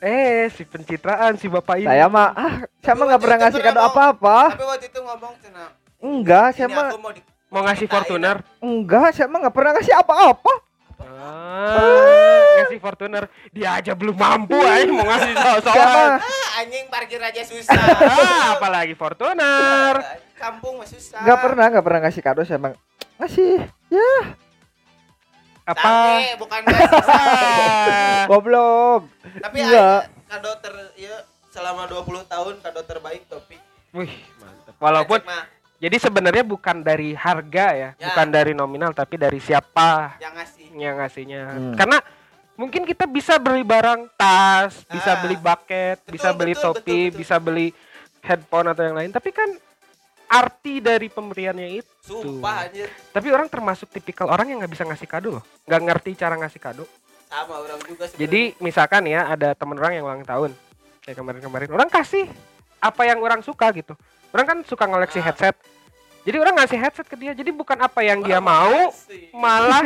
Eh, 0.00 0.48
si 0.56 0.64
pencitraan 0.64 1.36
si 1.36 1.52
bapak 1.52 1.84
ini. 1.84 1.88
Saya 1.88 2.08
mah 2.08 2.32
ah, 2.32 2.54
saya 2.80 2.94
mah 2.96 3.04
enggak 3.12 3.22
pernah 3.22 3.38
ngasih 3.44 3.60
kado 3.60 3.80
apa-apa. 3.84 4.38
tapi 4.56 4.64
waktu 4.64 4.86
itu 4.88 5.00
ngomong 5.04 5.34
cina 5.44 5.64
Enggak, 5.96 6.46
saya 6.56 6.68
mah 6.72 6.88
aku 6.92 7.00
mau 7.00 7.12
di 7.12 7.20
mau 7.52 7.62
ngasih 7.64 7.86
Fortuner. 7.88 8.36
enggak, 8.60 9.08
saya 9.12 9.26
mah 9.28 9.38
enggak 9.44 9.54
pernah 9.56 9.72
ngasih 9.76 9.94
apa-apa. 9.96 10.52
Ah, 10.98 12.56
ngasih 12.58 12.78
Fortuner. 12.78 13.24
Dia 13.50 13.76
aja 13.76 13.92
belum 13.92 14.14
mampu 14.14 14.56
aja 14.56 14.84
mau 14.86 15.04
ngasih 15.04 15.32
Saya 15.34 15.60
soal. 15.60 15.76
mah 15.76 16.16
ah, 16.18 16.60
anjing 16.60 16.86
parkir 16.86 17.18
aja 17.18 17.42
susah 17.42 17.76
Ah, 17.76 18.44
apalagi 18.54 18.92
Fortuner. 18.92 19.94
kampung 20.34 20.76
mah 20.76 20.84
susah 20.84 21.20
enggak 21.20 21.38
pernah, 21.38 21.64
enggak 21.66 21.84
pernah 21.84 22.00
ngasih 22.02 22.22
kado 22.22 22.40
saya 22.42 22.58
mah 22.58 22.72
ngasih. 23.18 23.64
Ya, 23.86 24.12
Apa? 25.64 25.80
Sange, 25.82 26.28
bukan 26.36 26.60
ngasih. 26.62 26.90
Ah, 27.04 28.22
goblok. 28.26 29.02
tapi 29.38 29.56
aing 29.58 30.08
kado 30.26 30.50
ter 30.58 30.74
ya 30.94 31.16
selama 31.48 31.84
20 31.86 32.04
tahun 32.24 32.54
kado 32.60 32.80
terbaik 32.82 33.24
topi 33.26 33.56
Wih, 33.92 34.12
mantap. 34.36 34.76
Walaupun 34.76 35.20
jadi 35.86 35.96
sebenarnya 36.00 36.42
bukan 36.42 36.82
dari 36.82 37.14
harga 37.14 37.66
ya, 37.70 37.90
Ya. 37.94 38.10
bukan 38.10 38.26
dari 38.28 38.52
nominal 38.52 38.90
tapi 38.90 39.14
dari 39.14 39.38
siapa 39.38 40.18
yang 40.18 40.34
ngasih 40.34 40.66
yang 40.74 40.96
ngasihnya. 40.98 41.42
Hmm. 41.46 41.74
Karena 41.74 41.98
mungkin 42.54 42.82
kita 42.82 43.06
bisa 43.06 43.38
beli 43.38 43.62
barang 43.62 44.10
tas, 44.12 44.82
bisa 44.84 45.14
Ah. 45.14 45.20
beli 45.20 45.36
bucket, 45.36 46.02
Betul, 46.02 46.12
bisa 46.12 46.28
beli 46.32 46.52
betul, 46.52 46.64
topi, 46.66 46.82
betul, 46.82 46.98
betul. 47.06 47.18
bisa 47.18 47.36
beli 47.38 47.66
headphone 48.20 48.68
atau 48.68 48.82
yang 48.82 48.96
lain. 48.96 49.10
Tapi 49.10 49.30
kan 49.30 49.48
arti 50.26 50.82
dari 50.82 51.06
pemberiannya 51.06 51.68
itu. 51.76 51.94
sumpah 52.02 52.66
anjir 52.66 52.86
Tapi 53.10 53.28
orang 53.28 53.46
termasuk 53.46 53.90
tipikal 53.90 54.26
orang 54.26 54.46
yang 54.46 54.58
nggak 54.58 54.70
bisa 54.70 54.82
ngasih 54.82 55.06
kado 55.06 55.28
loh, 55.32 55.44
nggak 55.64 55.82
ngerti 55.82 56.10
cara 56.14 56.34
ngasih 56.34 56.58
kado. 56.58 56.84
sama 57.26 57.58
orang 57.58 57.78
juga 57.82 58.06
sebenarnya. 58.06 58.22
Jadi 58.22 58.42
misalkan 58.60 59.02
ya 59.04 59.26
ada 59.28 59.50
temen 59.52 59.74
orang 59.74 59.92
yang 59.92 60.06
ulang 60.06 60.22
tahun 60.22 60.50
kayak 61.02 61.16
kemarin-kemarin, 61.16 61.68
orang 61.68 61.86
kasih 61.88 62.30
apa 62.78 63.02
yang 63.02 63.18
orang 63.18 63.42
suka 63.42 63.70
gitu. 63.70 63.98
Orang 64.30 64.46
kan 64.46 64.58
suka 64.62 64.86
ngoleksi 64.86 65.18
Ah. 65.18 65.26
headset. 65.26 65.54
Jadi 66.26 66.36
orang 66.36 66.54
ngasih 66.56 66.74
headset 66.76 67.06
ke 67.06 67.14
dia. 67.14 67.32
Jadi 67.32 67.50
bukan 67.50 67.78
apa 67.78 68.02
yang 68.02 68.18
dia 68.20 68.36
Wah, 68.36 68.44
mau, 68.44 68.74
makasih. 68.90 69.22
malah 69.32 69.84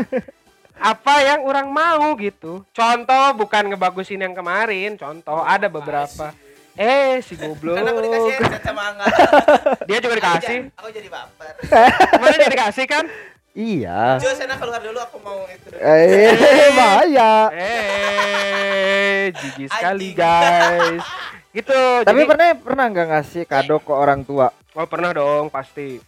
apa 0.74 1.14
yang 1.20 1.40
orang 1.44 1.68
mau 1.68 2.16
gitu. 2.16 2.64
Contoh 2.70 3.26
bukan 3.36 3.68
ngebagusin 3.68 4.16
yang 4.18 4.32
kemarin, 4.32 4.96
contoh 4.96 5.38
ada 5.38 5.68
beberapa. 5.68 6.32
Eh 6.72 7.20
si 7.20 7.36
goblok. 7.36 7.76
Kan 7.76 7.84
aku 7.84 8.00
dikasih 8.00 8.32
headset 8.32 8.62
sama 8.64 8.82
Angga. 8.88 9.04
Dia 9.90 9.98
juga 9.98 10.08
Aku 10.08 10.16
dikasih. 10.16 10.58
jadi- 10.58 10.72
Aku 10.74 10.88
jadi 10.88 11.08
baper. 11.08 11.52
Mana 12.20 12.34
dia 12.34 12.48
dikasih 12.48 12.86
kan? 12.86 13.04
Iya. 13.50 14.16
Jo 14.16 14.30
sana 14.32 14.54
keluar 14.56 14.80
dulu 14.80 14.96
aku 14.96 15.18
mau 15.18 15.44
itu. 15.44 15.66
dulu. 15.68 15.76
Eh, 15.76 16.70
bahaya. 16.72 17.32
Eh, 17.52 19.34
jijik 19.34 19.68
sekali 19.68 20.14
guys. 20.14 21.04
Gitu. 21.50 21.80
Tapi 22.00 22.16
jadi- 22.16 22.30
pernah 22.30 22.48
pernah 22.56 22.84
nggak 22.88 23.06
ngasih 23.10 23.42
kado 23.44 23.76
ke 23.76 23.92
orang 23.92 24.22
tua? 24.22 24.48
Oh 24.70 24.86
pernah 24.86 25.10
dong, 25.10 25.50
pasti, 25.50 25.98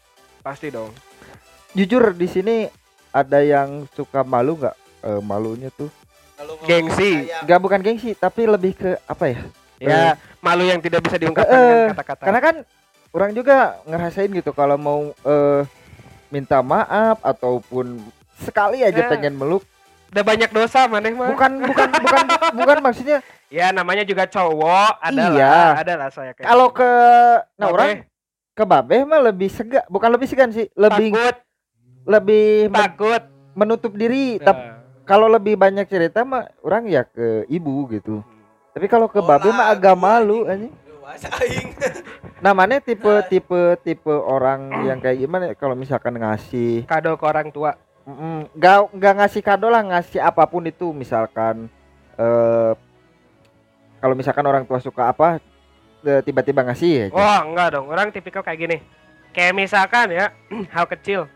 pasti 0.43 0.69
dong. 0.69 0.91
Jujur 1.73 2.13
di 2.13 2.27
sini 2.27 2.57
ada 3.09 3.41
yang 3.41 3.87
suka 3.91 4.21
malu 4.23 4.59
nggak? 4.59 4.77
Eh, 5.03 5.21
malunya 5.21 5.71
tuh 5.71 5.91
ngomong 6.37 6.67
Gengsi. 6.67 7.31
nggak 7.41 7.61
bukan 7.61 7.81
gengsi 7.81 8.11
tapi 8.13 8.45
lebih 8.45 8.75
ke 8.75 8.91
apa 9.01 9.25
ya? 9.29 9.41
Ya, 9.79 10.03
malu 10.39 10.63
yang 10.63 10.79
tidak 10.79 11.03
bisa 11.03 11.15
diungkapkan 11.17 11.51
Eh, 11.53 11.63
dengan 11.63 11.91
kata-kata. 11.93 12.23
Karena 12.23 12.41
kan 12.41 12.55
orang 13.11 13.31
juga 13.31 13.57
ngerasain 13.85 14.31
gitu 14.31 14.51
kalau 14.51 14.75
mau 14.75 15.01
eh, 15.17 15.63
minta 16.29 16.59
maaf 16.61 17.19
ataupun 17.21 17.99
sekali 18.39 18.83
aja 18.83 18.95
Ya. 18.97 19.09
pengen 19.09 19.35
meluk. 19.35 19.63
Udah 20.11 20.23
banyak 20.23 20.51
dosa 20.51 20.87
maneh 20.87 21.11
mah. 21.11 21.31
Bukan 21.31 21.63
bukan 21.65 21.89
bukan 21.95 22.25
bukan 22.59 22.79
maksudnya 22.81 23.19
Ya 23.49 23.69
namanya 23.69 24.01
juga 24.01 24.25
cowok, 24.25 24.97
ada 24.99 25.23
Iya. 25.29 25.45
lah, 25.45 25.71
ada 25.77 25.95
lah 25.95 26.09
saya 26.09 26.33
kayak. 26.33 26.47
kalau 26.47 26.73
ke 26.73 26.89
nah 27.55 27.69
Babe, 27.69 27.75
orang 27.75 27.91
ke 28.53 28.63
babe 28.63 28.97
mah 29.03 29.21
lebih 29.23 29.49
segan, 29.49 29.85
bukan 29.87 30.11
lebih 30.11 30.27
segan 30.27 30.51
sih, 30.51 30.69
lebih 30.75 31.09
takut, 31.11 31.37
lebih 32.05 32.47
men- 32.67 32.77
takut. 32.79 33.23
menutup 33.53 33.93
diri. 33.93 34.37
Tapi 34.37 34.61
Nah, 34.63 34.77
kalau 35.03 35.27
lebih 35.27 35.55
banyak 35.55 35.85
cerita 35.85 36.23
mah 36.23 36.49
orang 36.61 36.85
ya 36.87 37.03
ke 37.03 37.45
ibu 37.47 37.89
gitu. 37.89 38.21
Tapi 38.73 38.87
kalau 38.87 39.05
ke 39.07 39.19
Oh, 39.19 39.25
babe 39.25 39.49
mah 39.49 39.69
agak 39.69 39.93
malu 39.95 40.45
anjing. 40.45 40.69
anjing. 40.69 40.73
Luas 40.93 41.23
aing. 41.35 41.69
Namanya 42.45 42.79
tipe 42.79 43.07
tipe 43.27 43.61
tipe 43.81 44.11
orang 44.11 44.85
yang 44.85 44.99
kayak 44.99 45.19
gimana 45.19 45.45
ya, 45.49 45.55
kalau 45.55 45.73
misalkan 45.73 46.15
ngasih 46.15 46.85
kado 46.85 47.15
ke 47.15 47.25
orang 47.25 47.49
tua. 47.49 47.75
mm, 48.03 48.51
nggak 48.53 48.77
nggak 48.93 49.15
ngasih 49.17 49.43
kado 49.43 49.67
lah 49.67 49.79
ngasih 49.81 50.19
apa 50.19 50.43
pun 50.43 50.63
itu 50.63 50.91
misalkan 50.91 51.71
eh 52.13 52.73
kalau 53.97 54.13
misalkan 54.13 54.43
orang 54.43 54.65
tua 54.65 54.79
suka 54.79 55.07
apa 55.07 55.39
eh, 55.39 55.52
tiba-tiba 56.03 56.61
ngasih 56.67 57.09
aja. 57.09 57.15
Wah, 57.15 57.41
enggak 57.47 57.69
dong. 57.79 57.87
Orang 57.89 58.11
tipikal 58.11 58.43
kayak 58.43 58.59
gini. 58.59 58.79
Kayak 59.33 59.55
misalkan 59.57 60.13
ya, 60.13 60.35
hal 60.75 60.87
kecil. 60.91 61.31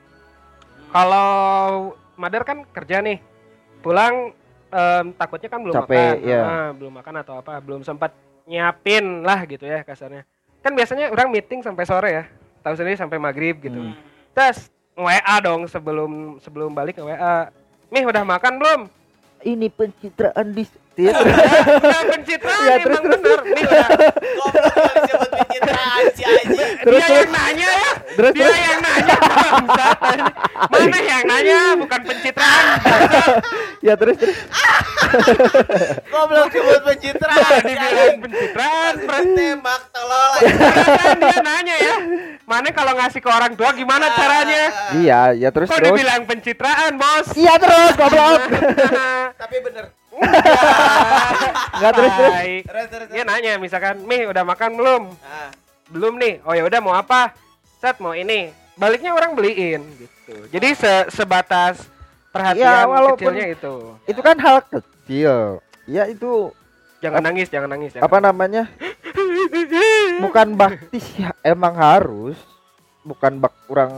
Kalau 0.92 1.28
Mother 2.16 2.42
kan 2.42 2.64
kerja 2.72 3.00
nih. 3.00 3.20
Pulang 3.84 4.34
em, 4.72 5.04
takutnya 5.14 5.48
kan 5.52 5.60
belum 5.62 5.74
Capek, 5.84 6.18
makan. 6.18 6.26
iya. 6.26 6.40
Ah, 6.42 6.70
belum 6.74 6.92
makan 6.98 7.14
atau 7.22 7.34
apa, 7.38 7.60
belum 7.62 7.86
sempat 7.86 8.10
nyiapin 8.46 9.22
lah 9.22 9.46
gitu 9.46 9.66
ya 9.66 9.82
kasarnya. 9.86 10.26
Kan 10.62 10.74
biasanya 10.74 11.10
orang 11.14 11.30
meeting 11.30 11.62
sampai 11.62 11.84
sore 11.86 12.10
ya. 12.10 12.24
Tahu 12.66 12.74
sendiri 12.74 12.98
sampai 12.98 13.18
maghrib 13.22 13.62
gitu. 13.62 13.78
Hmm. 13.78 13.94
Terus 14.34 14.70
WA 14.96 15.36
dong 15.44 15.70
sebelum 15.70 16.42
sebelum 16.42 16.74
balik 16.74 16.98
ke 16.98 17.02
WA. 17.04 17.52
Mih 17.92 18.04
udah 18.08 18.26
makan 18.26 18.58
belum? 18.58 18.80
Ini 19.46 19.70
pencitraan 19.70 20.50
di 20.50 20.66
Iya, 20.96 21.12
Udah 21.12 22.02
pencitraan 22.08 22.64
Ya, 22.64 22.74
emang 22.80 23.04
terus, 23.04 23.20
terus, 23.20 23.20
bener. 23.20 23.40
Nih 23.52 23.64
udah 23.68 23.88
disebut 24.96 25.30
pencitraan 25.36 26.04
si 26.16 26.22
anjing. 26.24 26.70
Terus, 26.80 26.96
dia 26.96 27.04
terus. 27.04 27.20
yang 27.20 27.30
nanya 27.36 27.68
ya. 27.68 27.90
Terus 28.16 28.32
Dia 28.32 28.46
terus 28.48 28.60
yang 28.64 28.80
nanya. 28.80 29.16
Mana 30.72 30.98
yang 31.04 31.24
nanya 31.28 31.58
bukan 31.76 32.00
pencitraan. 32.00 32.64
ya 33.84 33.94
terus 33.94 34.16
terus 34.16 34.36
Goblok 36.08 36.48
disebut 36.50 36.80
pencitraan 36.82 37.60
Dibilang 37.60 38.16
pencitraan. 38.24 38.92
Terus 38.96 39.24
tembak 39.36 39.82
tolol. 39.92 40.30
Kan 40.96 41.16
dia 41.20 41.38
nanya 41.44 41.76
ya. 41.76 41.94
Mana 42.48 42.68
kalau 42.72 42.96
ngasih 42.96 43.20
ke 43.20 43.28
orang 43.28 43.52
tua 43.52 43.74
gimana 43.74 44.06
caranya? 44.16 44.62
iya 44.96 45.20
ya 45.34 45.52
terus 45.52 45.66
Kok 45.68 45.76
terus 45.76 45.92
dibilang 45.92 46.22
pencitraan, 46.24 46.94
Bos? 46.94 47.34
iya 47.34 47.58
terus 47.58 47.92
goblok 47.98 48.40
Tapi 49.44 49.56
bener. 49.60 49.84
Nggak, 51.72 51.92
terus, 51.92 52.12
terus. 52.12 52.34
Terus 52.64 52.86
terus. 52.88 53.08
Dia 53.10 53.22
nanya 53.22 53.52
misalkan, 53.56 54.00
"Mih, 54.02 54.26
udah 54.26 54.42
makan 54.42 54.70
belum?" 54.74 55.02
Nah, 55.12 55.50
belum 55.88 56.14
nih. 56.16 56.40
Oh 56.42 56.52
ya 56.52 56.64
udah 56.64 56.80
mau 56.80 56.92
apa? 56.92 57.36
Set 57.76 57.98
mau 57.98 58.12
ini. 58.12 58.50
Baliknya 58.74 59.12
orang 59.12 59.32
beliin 59.32 59.80
gitu. 59.96 60.34
Jadi 60.48 60.68
se- 60.72 61.08
sebatas 61.10 61.84
perhatian 62.28 62.64
Ya, 62.66 62.84
walaupun- 62.84 63.32
kecilnya 63.32 63.46
itu. 63.50 63.74
itu 64.04 64.20
kan 64.20 64.36
hal 64.36 64.60
kecil. 64.62 65.60
Ya 65.84 66.04
itu 66.04 66.52
jangan 66.98 67.22
nangis 67.22 67.46
jangan 67.46 67.70
nangis 67.70 67.92
jangan 67.92 68.04
apa 68.04 68.18
namanya? 68.20 68.68
Bukan 70.24 70.48
bakti 70.54 70.98
sih 70.98 71.24
emang 71.42 71.72
harus. 71.74 72.36
Bukan 73.00 73.38
bak 73.38 73.54
kurang 73.64 73.92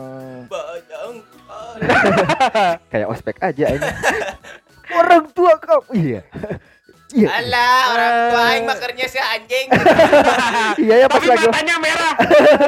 kayak 2.92 3.08
ospek 3.08 3.40
aja 3.40 3.72
ini 3.72 3.88
orang 4.94 5.24
tua 5.32 5.52
kau 5.58 5.82
iya 5.92 6.22
Iya. 7.08 7.40
Alah, 7.40 7.80
orang 7.96 8.12
tua 8.28 8.42
aing 8.52 8.64
makernya 8.68 9.06
si 9.08 9.16
anjing. 9.16 9.66
Iya 10.84 10.94
ya 11.00 11.06
pas 11.08 11.16
Tapi 11.16 11.28
lagi. 11.32 11.46
matanya 11.48 11.74
merah. 11.80 12.14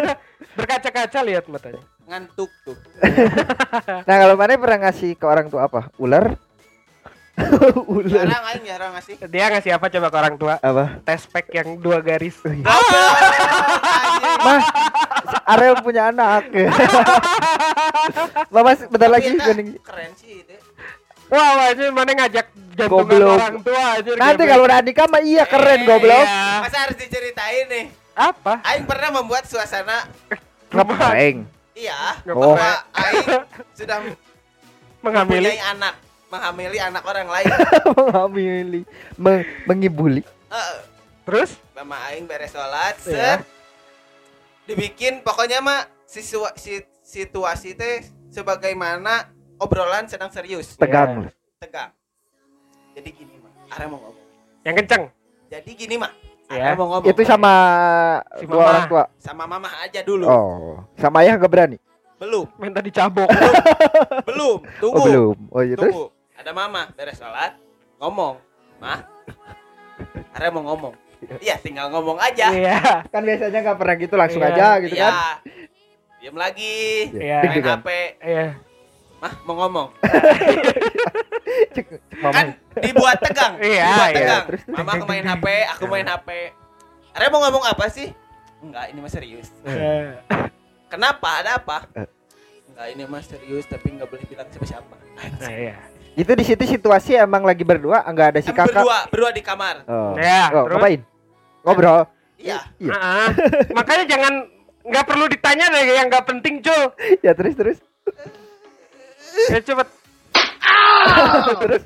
Berkaca-kaca 0.56 1.20
lihat 1.28 1.44
matanya. 1.44 1.83
Ngantuk 2.09 2.48
tuh. 2.64 2.76
Nah, 4.09 4.16
kalau 4.16 4.35
mana 4.40 4.56
pernah 4.56 4.88
ngasih 4.88 5.12
ke 5.20 5.24
orang 5.28 5.52
tua 5.52 5.68
apa? 5.68 5.92
Ular? 6.00 6.40
Ular. 7.85 8.24
Jarang 8.33 8.44
aing 8.48 8.64
jarang 8.64 8.90
ngasih. 8.96 9.14
Dia 9.28 9.44
ngasih 9.52 9.70
apa 9.76 9.87
coba 9.92 10.06
ke 10.09 10.16
orang 10.16 10.37
tua? 10.40 10.54
Apa? 10.56 10.85
Test 11.04 11.28
pack 11.28 11.52
yang 11.52 11.76
dua 11.76 12.00
garis. 12.00 12.40
Goblok, 12.40 12.64
anjing. 12.64 14.40
Mah, 14.40 14.61
Ariel 15.52 15.76
punya 15.85 16.09
anak. 16.09 16.48
Mama 18.48 18.72
bentar 18.72 19.09
Tapi 19.09 19.12
lagi 19.12 19.28
keren 19.85 20.12
sih 20.16 20.40
itu. 20.44 20.56
Wah, 21.30 21.70
aja 21.70 21.84
mana 21.88 22.10
ngajak 22.12 22.46
jantungan 22.72 23.06
Goblok. 23.06 23.36
orang 23.36 23.56
tua 23.62 23.84
aja. 23.94 24.10
Nanti 24.12 24.42
kalau 24.44 24.64
udah 24.64 24.80
nikah 24.80 25.06
mah 25.06 25.22
iya 25.22 25.44
keren 25.44 25.80
Eh, 25.80 25.86
goblok. 25.86 26.24
iya. 26.24 26.60
Masa 26.60 26.78
harus 26.80 26.96
diceritain 26.96 27.66
nih? 27.66 27.86
apa? 28.12 28.60
Aing 28.62 28.84
pernah 28.84 29.08
membuat 29.14 29.46
suasana 29.46 30.04
Ngeprank. 30.68 31.46
iya 31.72 32.18
Oh. 32.28 32.52
Aing 32.92 33.24
sudah 33.72 33.96
Menghamili. 35.00 35.48
mempunyai 35.48 35.62
anak, 35.64 35.94
menghamili 36.28 36.78
anak 36.78 37.02
orang 37.02 37.24
lain. 37.26 37.48
Menghamili, 37.96 38.80
meng- 39.16 39.48
mengibuli. 39.64 40.22
Heeh. 40.46 40.78
Terus? 41.22 41.56
Mama 41.72 41.96
Aing 42.06 42.26
beres 42.26 42.50
sholat, 42.50 42.98
Iya. 43.02 43.38
set. 43.38 43.40
Dibikin 44.66 45.22
pokoknya 45.22 45.58
mah 45.58 45.80
siswa, 46.04 46.52
si, 46.54 46.78
situasi 47.00 47.72
teh 47.72 48.02
sebagaimana 48.28 49.26
obrolan 49.61 50.05
sedang 50.07 50.29
serius, 50.29 50.75
Tegang. 50.75 51.29
tegang. 51.59 51.92
Jadi 52.92 53.09
gini 53.12 53.37
mah, 53.37 53.53
Ara 53.70 53.85
mau 53.87 54.01
ngomong. 54.01 54.25
Yang 54.61 54.75
kenceng. 54.81 55.03
Jadi 55.46 55.70
gini 55.75 55.94
mah, 55.94 56.12
Iya. 56.49 56.62
Ara 56.66 56.75
mau 56.75 56.87
ngomong. 56.90 57.07
Itu 57.07 57.23
sama 57.23 57.53
Si 58.35 58.44
dua 58.44 58.57
mama. 58.57 58.68
orang 58.68 58.85
tua. 58.87 59.05
sama 59.16 59.44
mama 59.46 59.68
aja 59.79 60.01
dulu. 60.01 60.25
Oh, 60.25 60.83
sama 60.96 61.23
ayah 61.23 61.37
gak 61.37 61.46
berani. 61.46 61.79
Belum, 62.16 62.44
Minta 62.57 62.81
dicabok. 62.81 63.29
belum. 64.27 64.59
Tunggu. 64.77 64.92
Oh, 64.94 65.05
belum. 65.05 65.37
Oh, 65.49 65.62
iya 65.62 65.73
terus. 65.75 65.88
Tunggu. 65.90 66.07
Ada 66.35 66.51
mama 66.51 66.88
beres 66.90 67.16
sholat 67.16 67.57
ngomong, 67.96 68.40
"Mah, 68.77 69.05
Ara 70.31 70.49
mau 70.49 70.64
ngomong." 70.64 70.96
Iya, 71.37 71.57
tinggal 71.57 71.88
ngomong 71.88 72.16
aja. 72.16 72.49
Iya. 72.51 73.05
Kan 73.07 73.20
biasanya 73.23 73.61
gak 73.62 73.77
pernah 73.77 73.94
gitu 73.94 74.14
langsung 74.16 74.40
Iya. 74.40 74.51
aja 74.51 74.66
gitu 74.81 74.96
Iya. 74.96 75.05
kan. 75.07 75.14
Diam 76.16 76.33
lagi. 76.35 76.77
Iya. 77.11 77.38
Deg 77.38 77.49
Main 77.51 77.57
degan. 77.57 77.79
HP. 77.79 77.88
Iya. 78.20 78.46
Mah, 79.20 79.33
mau 79.44 79.54
ngomong. 79.61 79.88
Kan 82.24 82.46
dibuat 82.80 83.18
tegang. 83.20 83.52
Iya, 83.61 83.85
dibuat 83.87 84.09
iya. 84.09 84.16
tegang. 84.16 84.44
Terus, 84.48 84.62
terus. 84.64 84.76
Mama 84.76 84.90
aku 84.96 85.04
main 85.04 85.24
HP, 85.24 85.46
aku 85.68 85.85
main 85.87 86.06
HP. 86.09 86.28
Ara 87.11 87.26
mau 87.28 87.40
ngomong 87.44 87.64
apa 87.68 87.85
sih? 87.90 88.09
Enggak, 88.61 88.92
ini 88.92 88.98
mah 89.00 89.12
serius. 89.12 89.48
Iya. 89.62 90.24
Kenapa? 90.88 91.44
Ada 91.44 91.61
apa? 91.61 91.85
Eh. 91.92 92.09
Enggak, 92.70 92.87
ini 92.92 93.02
mah 93.04 93.20
serius 93.20 93.64
tapi 93.68 93.92
enggak 93.92 94.09
boleh 94.09 94.24
bilang 94.24 94.48
siapa-siapa. 94.48 94.94
Nah, 95.37 95.52
iya. 95.52 95.76
Itu 96.16 96.33
di 96.33 96.44
situ 96.44 96.64
situasi 96.66 97.16
emang 97.16 97.44
lagi 97.44 97.62
berdua, 97.62 98.04
enggak 98.04 98.37
ada 98.37 98.40
si 98.40 98.50
kakak. 98.50 98.72
berdua, 98.72 98.98
berdua 99.09 99.30
di 99.33 99.42
kamar. 99.44 99.85
Oh. 99.85 100.16
Ya, 100.16 100.48
Oh, 100.50 100.64
terus? 100.64 100.76
ngapain? 100.76 101.00
Ngobrol. 101.61 102.00
Iya. 102.40 102.59
Iya. 102.80 102.92
Ah, 102.94 103.28
makanya 103.76 104.04
jangan 104.09 104.33
nggak 104.80 105.04
perlu 105.04 105.28
ditanya 105.28 105.68
deh 105.68 105.85
yang 105.92 106.09
nggak 106.09 106.24
penting 106.24 106.64
cuy. 106.64 106.88
ya 107.26 107.37
terus 107.37 107.52
terus. 107.52 107.78
Ya 109.48 109.61
cepet. 109.64 109.88
terus. 111.64 111.83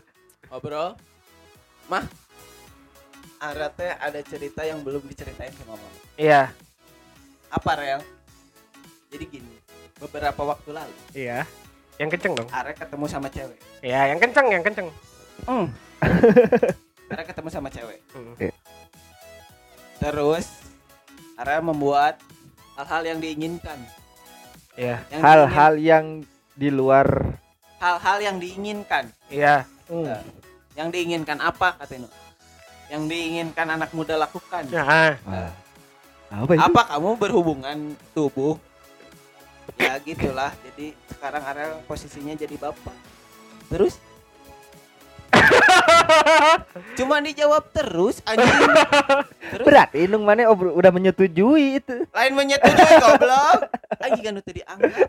Ngobrol. 0.50 0.98
Mah, 1.86 2.04
Ara 3.44 3.68
teh 3.68 3.92
ada 3.92 4.20
cerita 4.24 4.64
yang 4.64 4.80
belum 4.80 5.04
diceritain 5.04 5.52
sama 5.52 5.76
mama. 5.76 6.00
Iya. 6.16 6.48
Apa, 7.52 7.70
Rel? 7.76 8.00
Jadi 9.12 9.24
gini, 9.30 9.56
beberapa 10.00 10.42
waktu 10.42 10.74
lalu 10.74 10.96
Iya. 11.12 11.44
Yang 12.00 12.18
kenceng 12.18 12.32
dong. 12.40 12.48
Ara 12.50 12.72
ketemu 12.74 13.04
sama 13.06 13.28
cewek. 13.30 13.60
Iya, 13.84 14.00
yang 14.10 14.18
kenceng, 14.18 14.46
yang 14.50 14.64
kenceng. 14.64 14.88
Hmm. 15.46 15.66
Ara 17.12 17.22
ketemu 17.22 17.48
sama 17.52 17.68
cewek. 17.70 18.00
Hmm. 18.16 18.34
Terus 20.00 20.46
Ara 21.36 21.60
membuat 21.60 22.18
hal-hal 22.80 23.02
yang 23.14 23.18
diinginkan. 23.20 23.78
Iya. 24.74 25.04
Hal-hal 25.14 25.78
yang 25.78 26.06
di 26.54 26.70
luar 26.70 27.38
hal-hal 27.84 28.18
yang 28.24 28.36
diinginkan. 28.40 29.12
Iya. 29.28 29.68
Nah, 29.92 30.24
yang 30.72 30.88
diinginkan 30.88 31.36
apa 31.44 31.76
katanya? 31.76 32.08
Yang 32.88 33.02
diinginkan 33.12 33.66
anak 33.68 33.90
muda 33.92 34.16
lakukan. 34.16 34.64
Nah, 34.72 35.12
Ah. 35.28 35.52
apa 36.32 36.50
itu? 36.56 36.60
Apa 36.64 36.80
kamu 36.96 37.10
berhubungan 37.20 37.76
tubuh? 38.16 38.56
Ya 39.76 40.00
gitulah. 40.00 40.52
Jadi 40.64 40.96
sekarang 41.12 41.42
Ara 41.44 41.76
posisinya 41.84 42.32
jadi 42.32 42.56
bapak. 42.56 42.96
Terus? 43.68 44.00
Cuma 46.94 47.18
dijawab 47.18 47.64
terus 47.70 48.22
anjing. 48.24 48.68
Terus 49.50 49.66
Berarti 49.66 49.96
Inung 50.04 50.22
mana 50.22 50.46
obro- 50.46 50.74
udah 50.74 50.90
menyetujui 50.90 51.78
itu. 51.78 52.06
lain 52.10 52.32
menyetujui 52.32 52.94
goblok. 52.98 53.58
Anjing 53.98 54.24
kan 54.24 54.34
tadi 54.38 54.52
dianggap. 54.60 55.08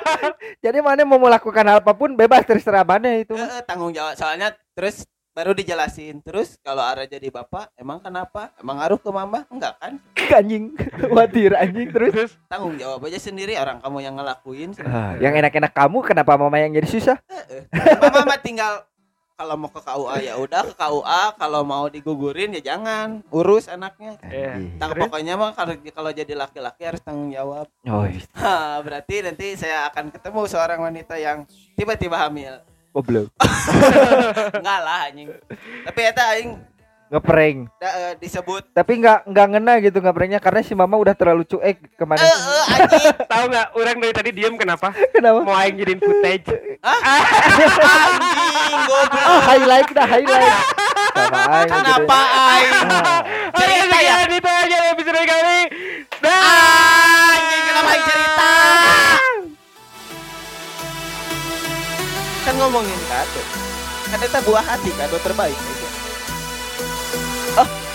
Jadi 0.64 0.78
mana 0.80 1.02
mau 1.02 1.18
melakukan 1.18 1.64
hal 1.64 1.78
apa 1.80 1.92
pun 1.92 2.12
bebas 2.12 2.44
terserah 2.44 2.84
mana 2.84 3.20
itu. 3.20 3.34
Eh, 3.34 3.42
eh, 3.42 3.62
tanggung 3.64 3.92
jawab 3.92 4.14
soalnya 4.14 4.52
terus 4.72 5.04
baru 5.34 5.50
dijelasin. 5.50 6.22
Terus 6.22 6.54
kalau 6.62 6.80
Ara 6.80 7.04
jadi 7.04 7.26
bapak, 7.26 7.74
emang 7.74 7.98
kenapa? 7.98 8.54
Emang 8.56 8.78
ngaruh 8.78 9.02
ke 9.02 9.10
mama? 9.10 9.42
Enggak 9.50 9.74
kan? 9.82 9.98
anjing, 10.40 10.72
khawatir 10.78 11.52
anjing 11.58 11.90
terus. 11.90 12.12
terus 12.14 12.32
Tanggung 12.46 12.78
jawab 12.78 13.02
aja 13.04 13.18
sendiri 13.18 13.58
orang 13.58 13.82
kamu 13.82 13.98
yang 14.00 14.14
ngelakuin. 14.14 14.70
Ah, 14.86 15.18
yang 15.18 15.34
enak-enak 15.34 15.74
kamu 15.74 15.98
kenapa 16.06 16.38
mama 16.38 16.56
yang 16.56 16.72
jadi 16.72 16.88
susah? 16.88 17.16
Eh, 17.28 17.66
eh. 17.66 17.98
Mama 17.98 18.38
tinggal 18.38 18.86
kalau 19.34 19.58
mau 19.58 19.70
ke 19.70 19.82
KUA 19.82 20.16
ya 20.30 20.34
udah 20.38 20.62
ke 20.62 20.74
KUA, 20.78 21.22
kalau 21.34 21.62
mau 21.66 21.90
digugurin 21.90 22.54
ya 22.54 22.62
jangan 22.74 23.18
urus 23.34 23.66
anaknya. 23.66 24.14
Iya. 24.22 24.62
Anjing. 24.62 24.78
Tang 24.78 24.92
pokoknya 24.94 25.34
mah 25.34 25.50
kalau 25.58 25.74
kalau 25.90 26.10
jadi 26.14 26.34
laki-laki 26.38 26.82
harus 26.86 27.02
tanggung 27.02 27.34
jawab. 27.34 27.66
Oh, 27.90 28.06
iya. 28.06 28.22
Ha, 28.38 28.78
berarti 28.86 29.26
nanti 29.26 29.58
saya 29.58 29.90
akan 29.90 30.14
ketemu 30.14 30.40
seorang 30.46 30.78
wanita 30.86 31.18
yang 31.18 31.42
tiba-tiba 31.74 32.14
hamil. 32.14 32.62
goblok. 32.94 33.26
Enggak 34.62 34.80
lah 34.86 35.10
anjing. 35.10 35.26
Tapi 35.82 36.00
eta 36.06 36.24
aing 36.38 36.54
Ngeprank. 37.14 37.58
da- 37.78 37.94
eh, 37.94 38.12
disebut 38.18 38.74
Tapi 38.74 38.92
nggak 38.98 39.30
nggak 39.30 39.46
ngena 39.54 39.74
gitu 39.78 40.02
ngepranknya 40.02 40.42
karena 40.42 40.60
si 40.60 40.74
mama 40.74 40.98
udah 40.98 41.14
terlalu 41.14 41.46
cuek 41.46 41.78
ke 41.94 42.02
mana? 42.02 42.18
eh 42.18 42.26
eh 42.26 42.64
anjing. 42.74 43.06
tahu 43.32 43.44
nggak 43.46 43.66
orang 43.70 43.96
dari 44.02 44.12
tadi 44.12 44.30
diem 44.34 44.54
kenapa? 44.58 44.90
Kenapa? 45.14 45.38
Mau 45.46 45.54
aing 45.54 45.78
jadiin 45.78 46.02
footage. 46.02 46.50
Anjing 46.84 48.80
goblok. 48.84 49.22
Ah, 49.22 49.40
highlight 49.46 49.88
dah 49.88 50.04
highlight. 50.04 50.54
Aing. 51.14 51.70
Kenapa 51.70 52.18
aing? 52.50 52.72
Ah. 52.82 53.20
Cerita 53.54 53.96
ya. 53.96 54.14
Itu 54.26 54.50
aja 54.50 54.78
episode 54.90 55.22
kali. 55.22 55.60
Dah. 56.18 56.40
Anjing 57.30 57.62
kenapa 57.64 57.88
aing 57.88 58.04
cerita? 58.04 58.50
Kan 62.42 62.54
ngomongin 62.58 63.00
kado. 63.06 63.42
Kan 64.04 64.18
eta 64.20 64.38
buah 64.42 64.64
hati 64.66 64.90
kado 64.92 65.16
terbaik. 65.18 65.56
Oh, 67.56 67.90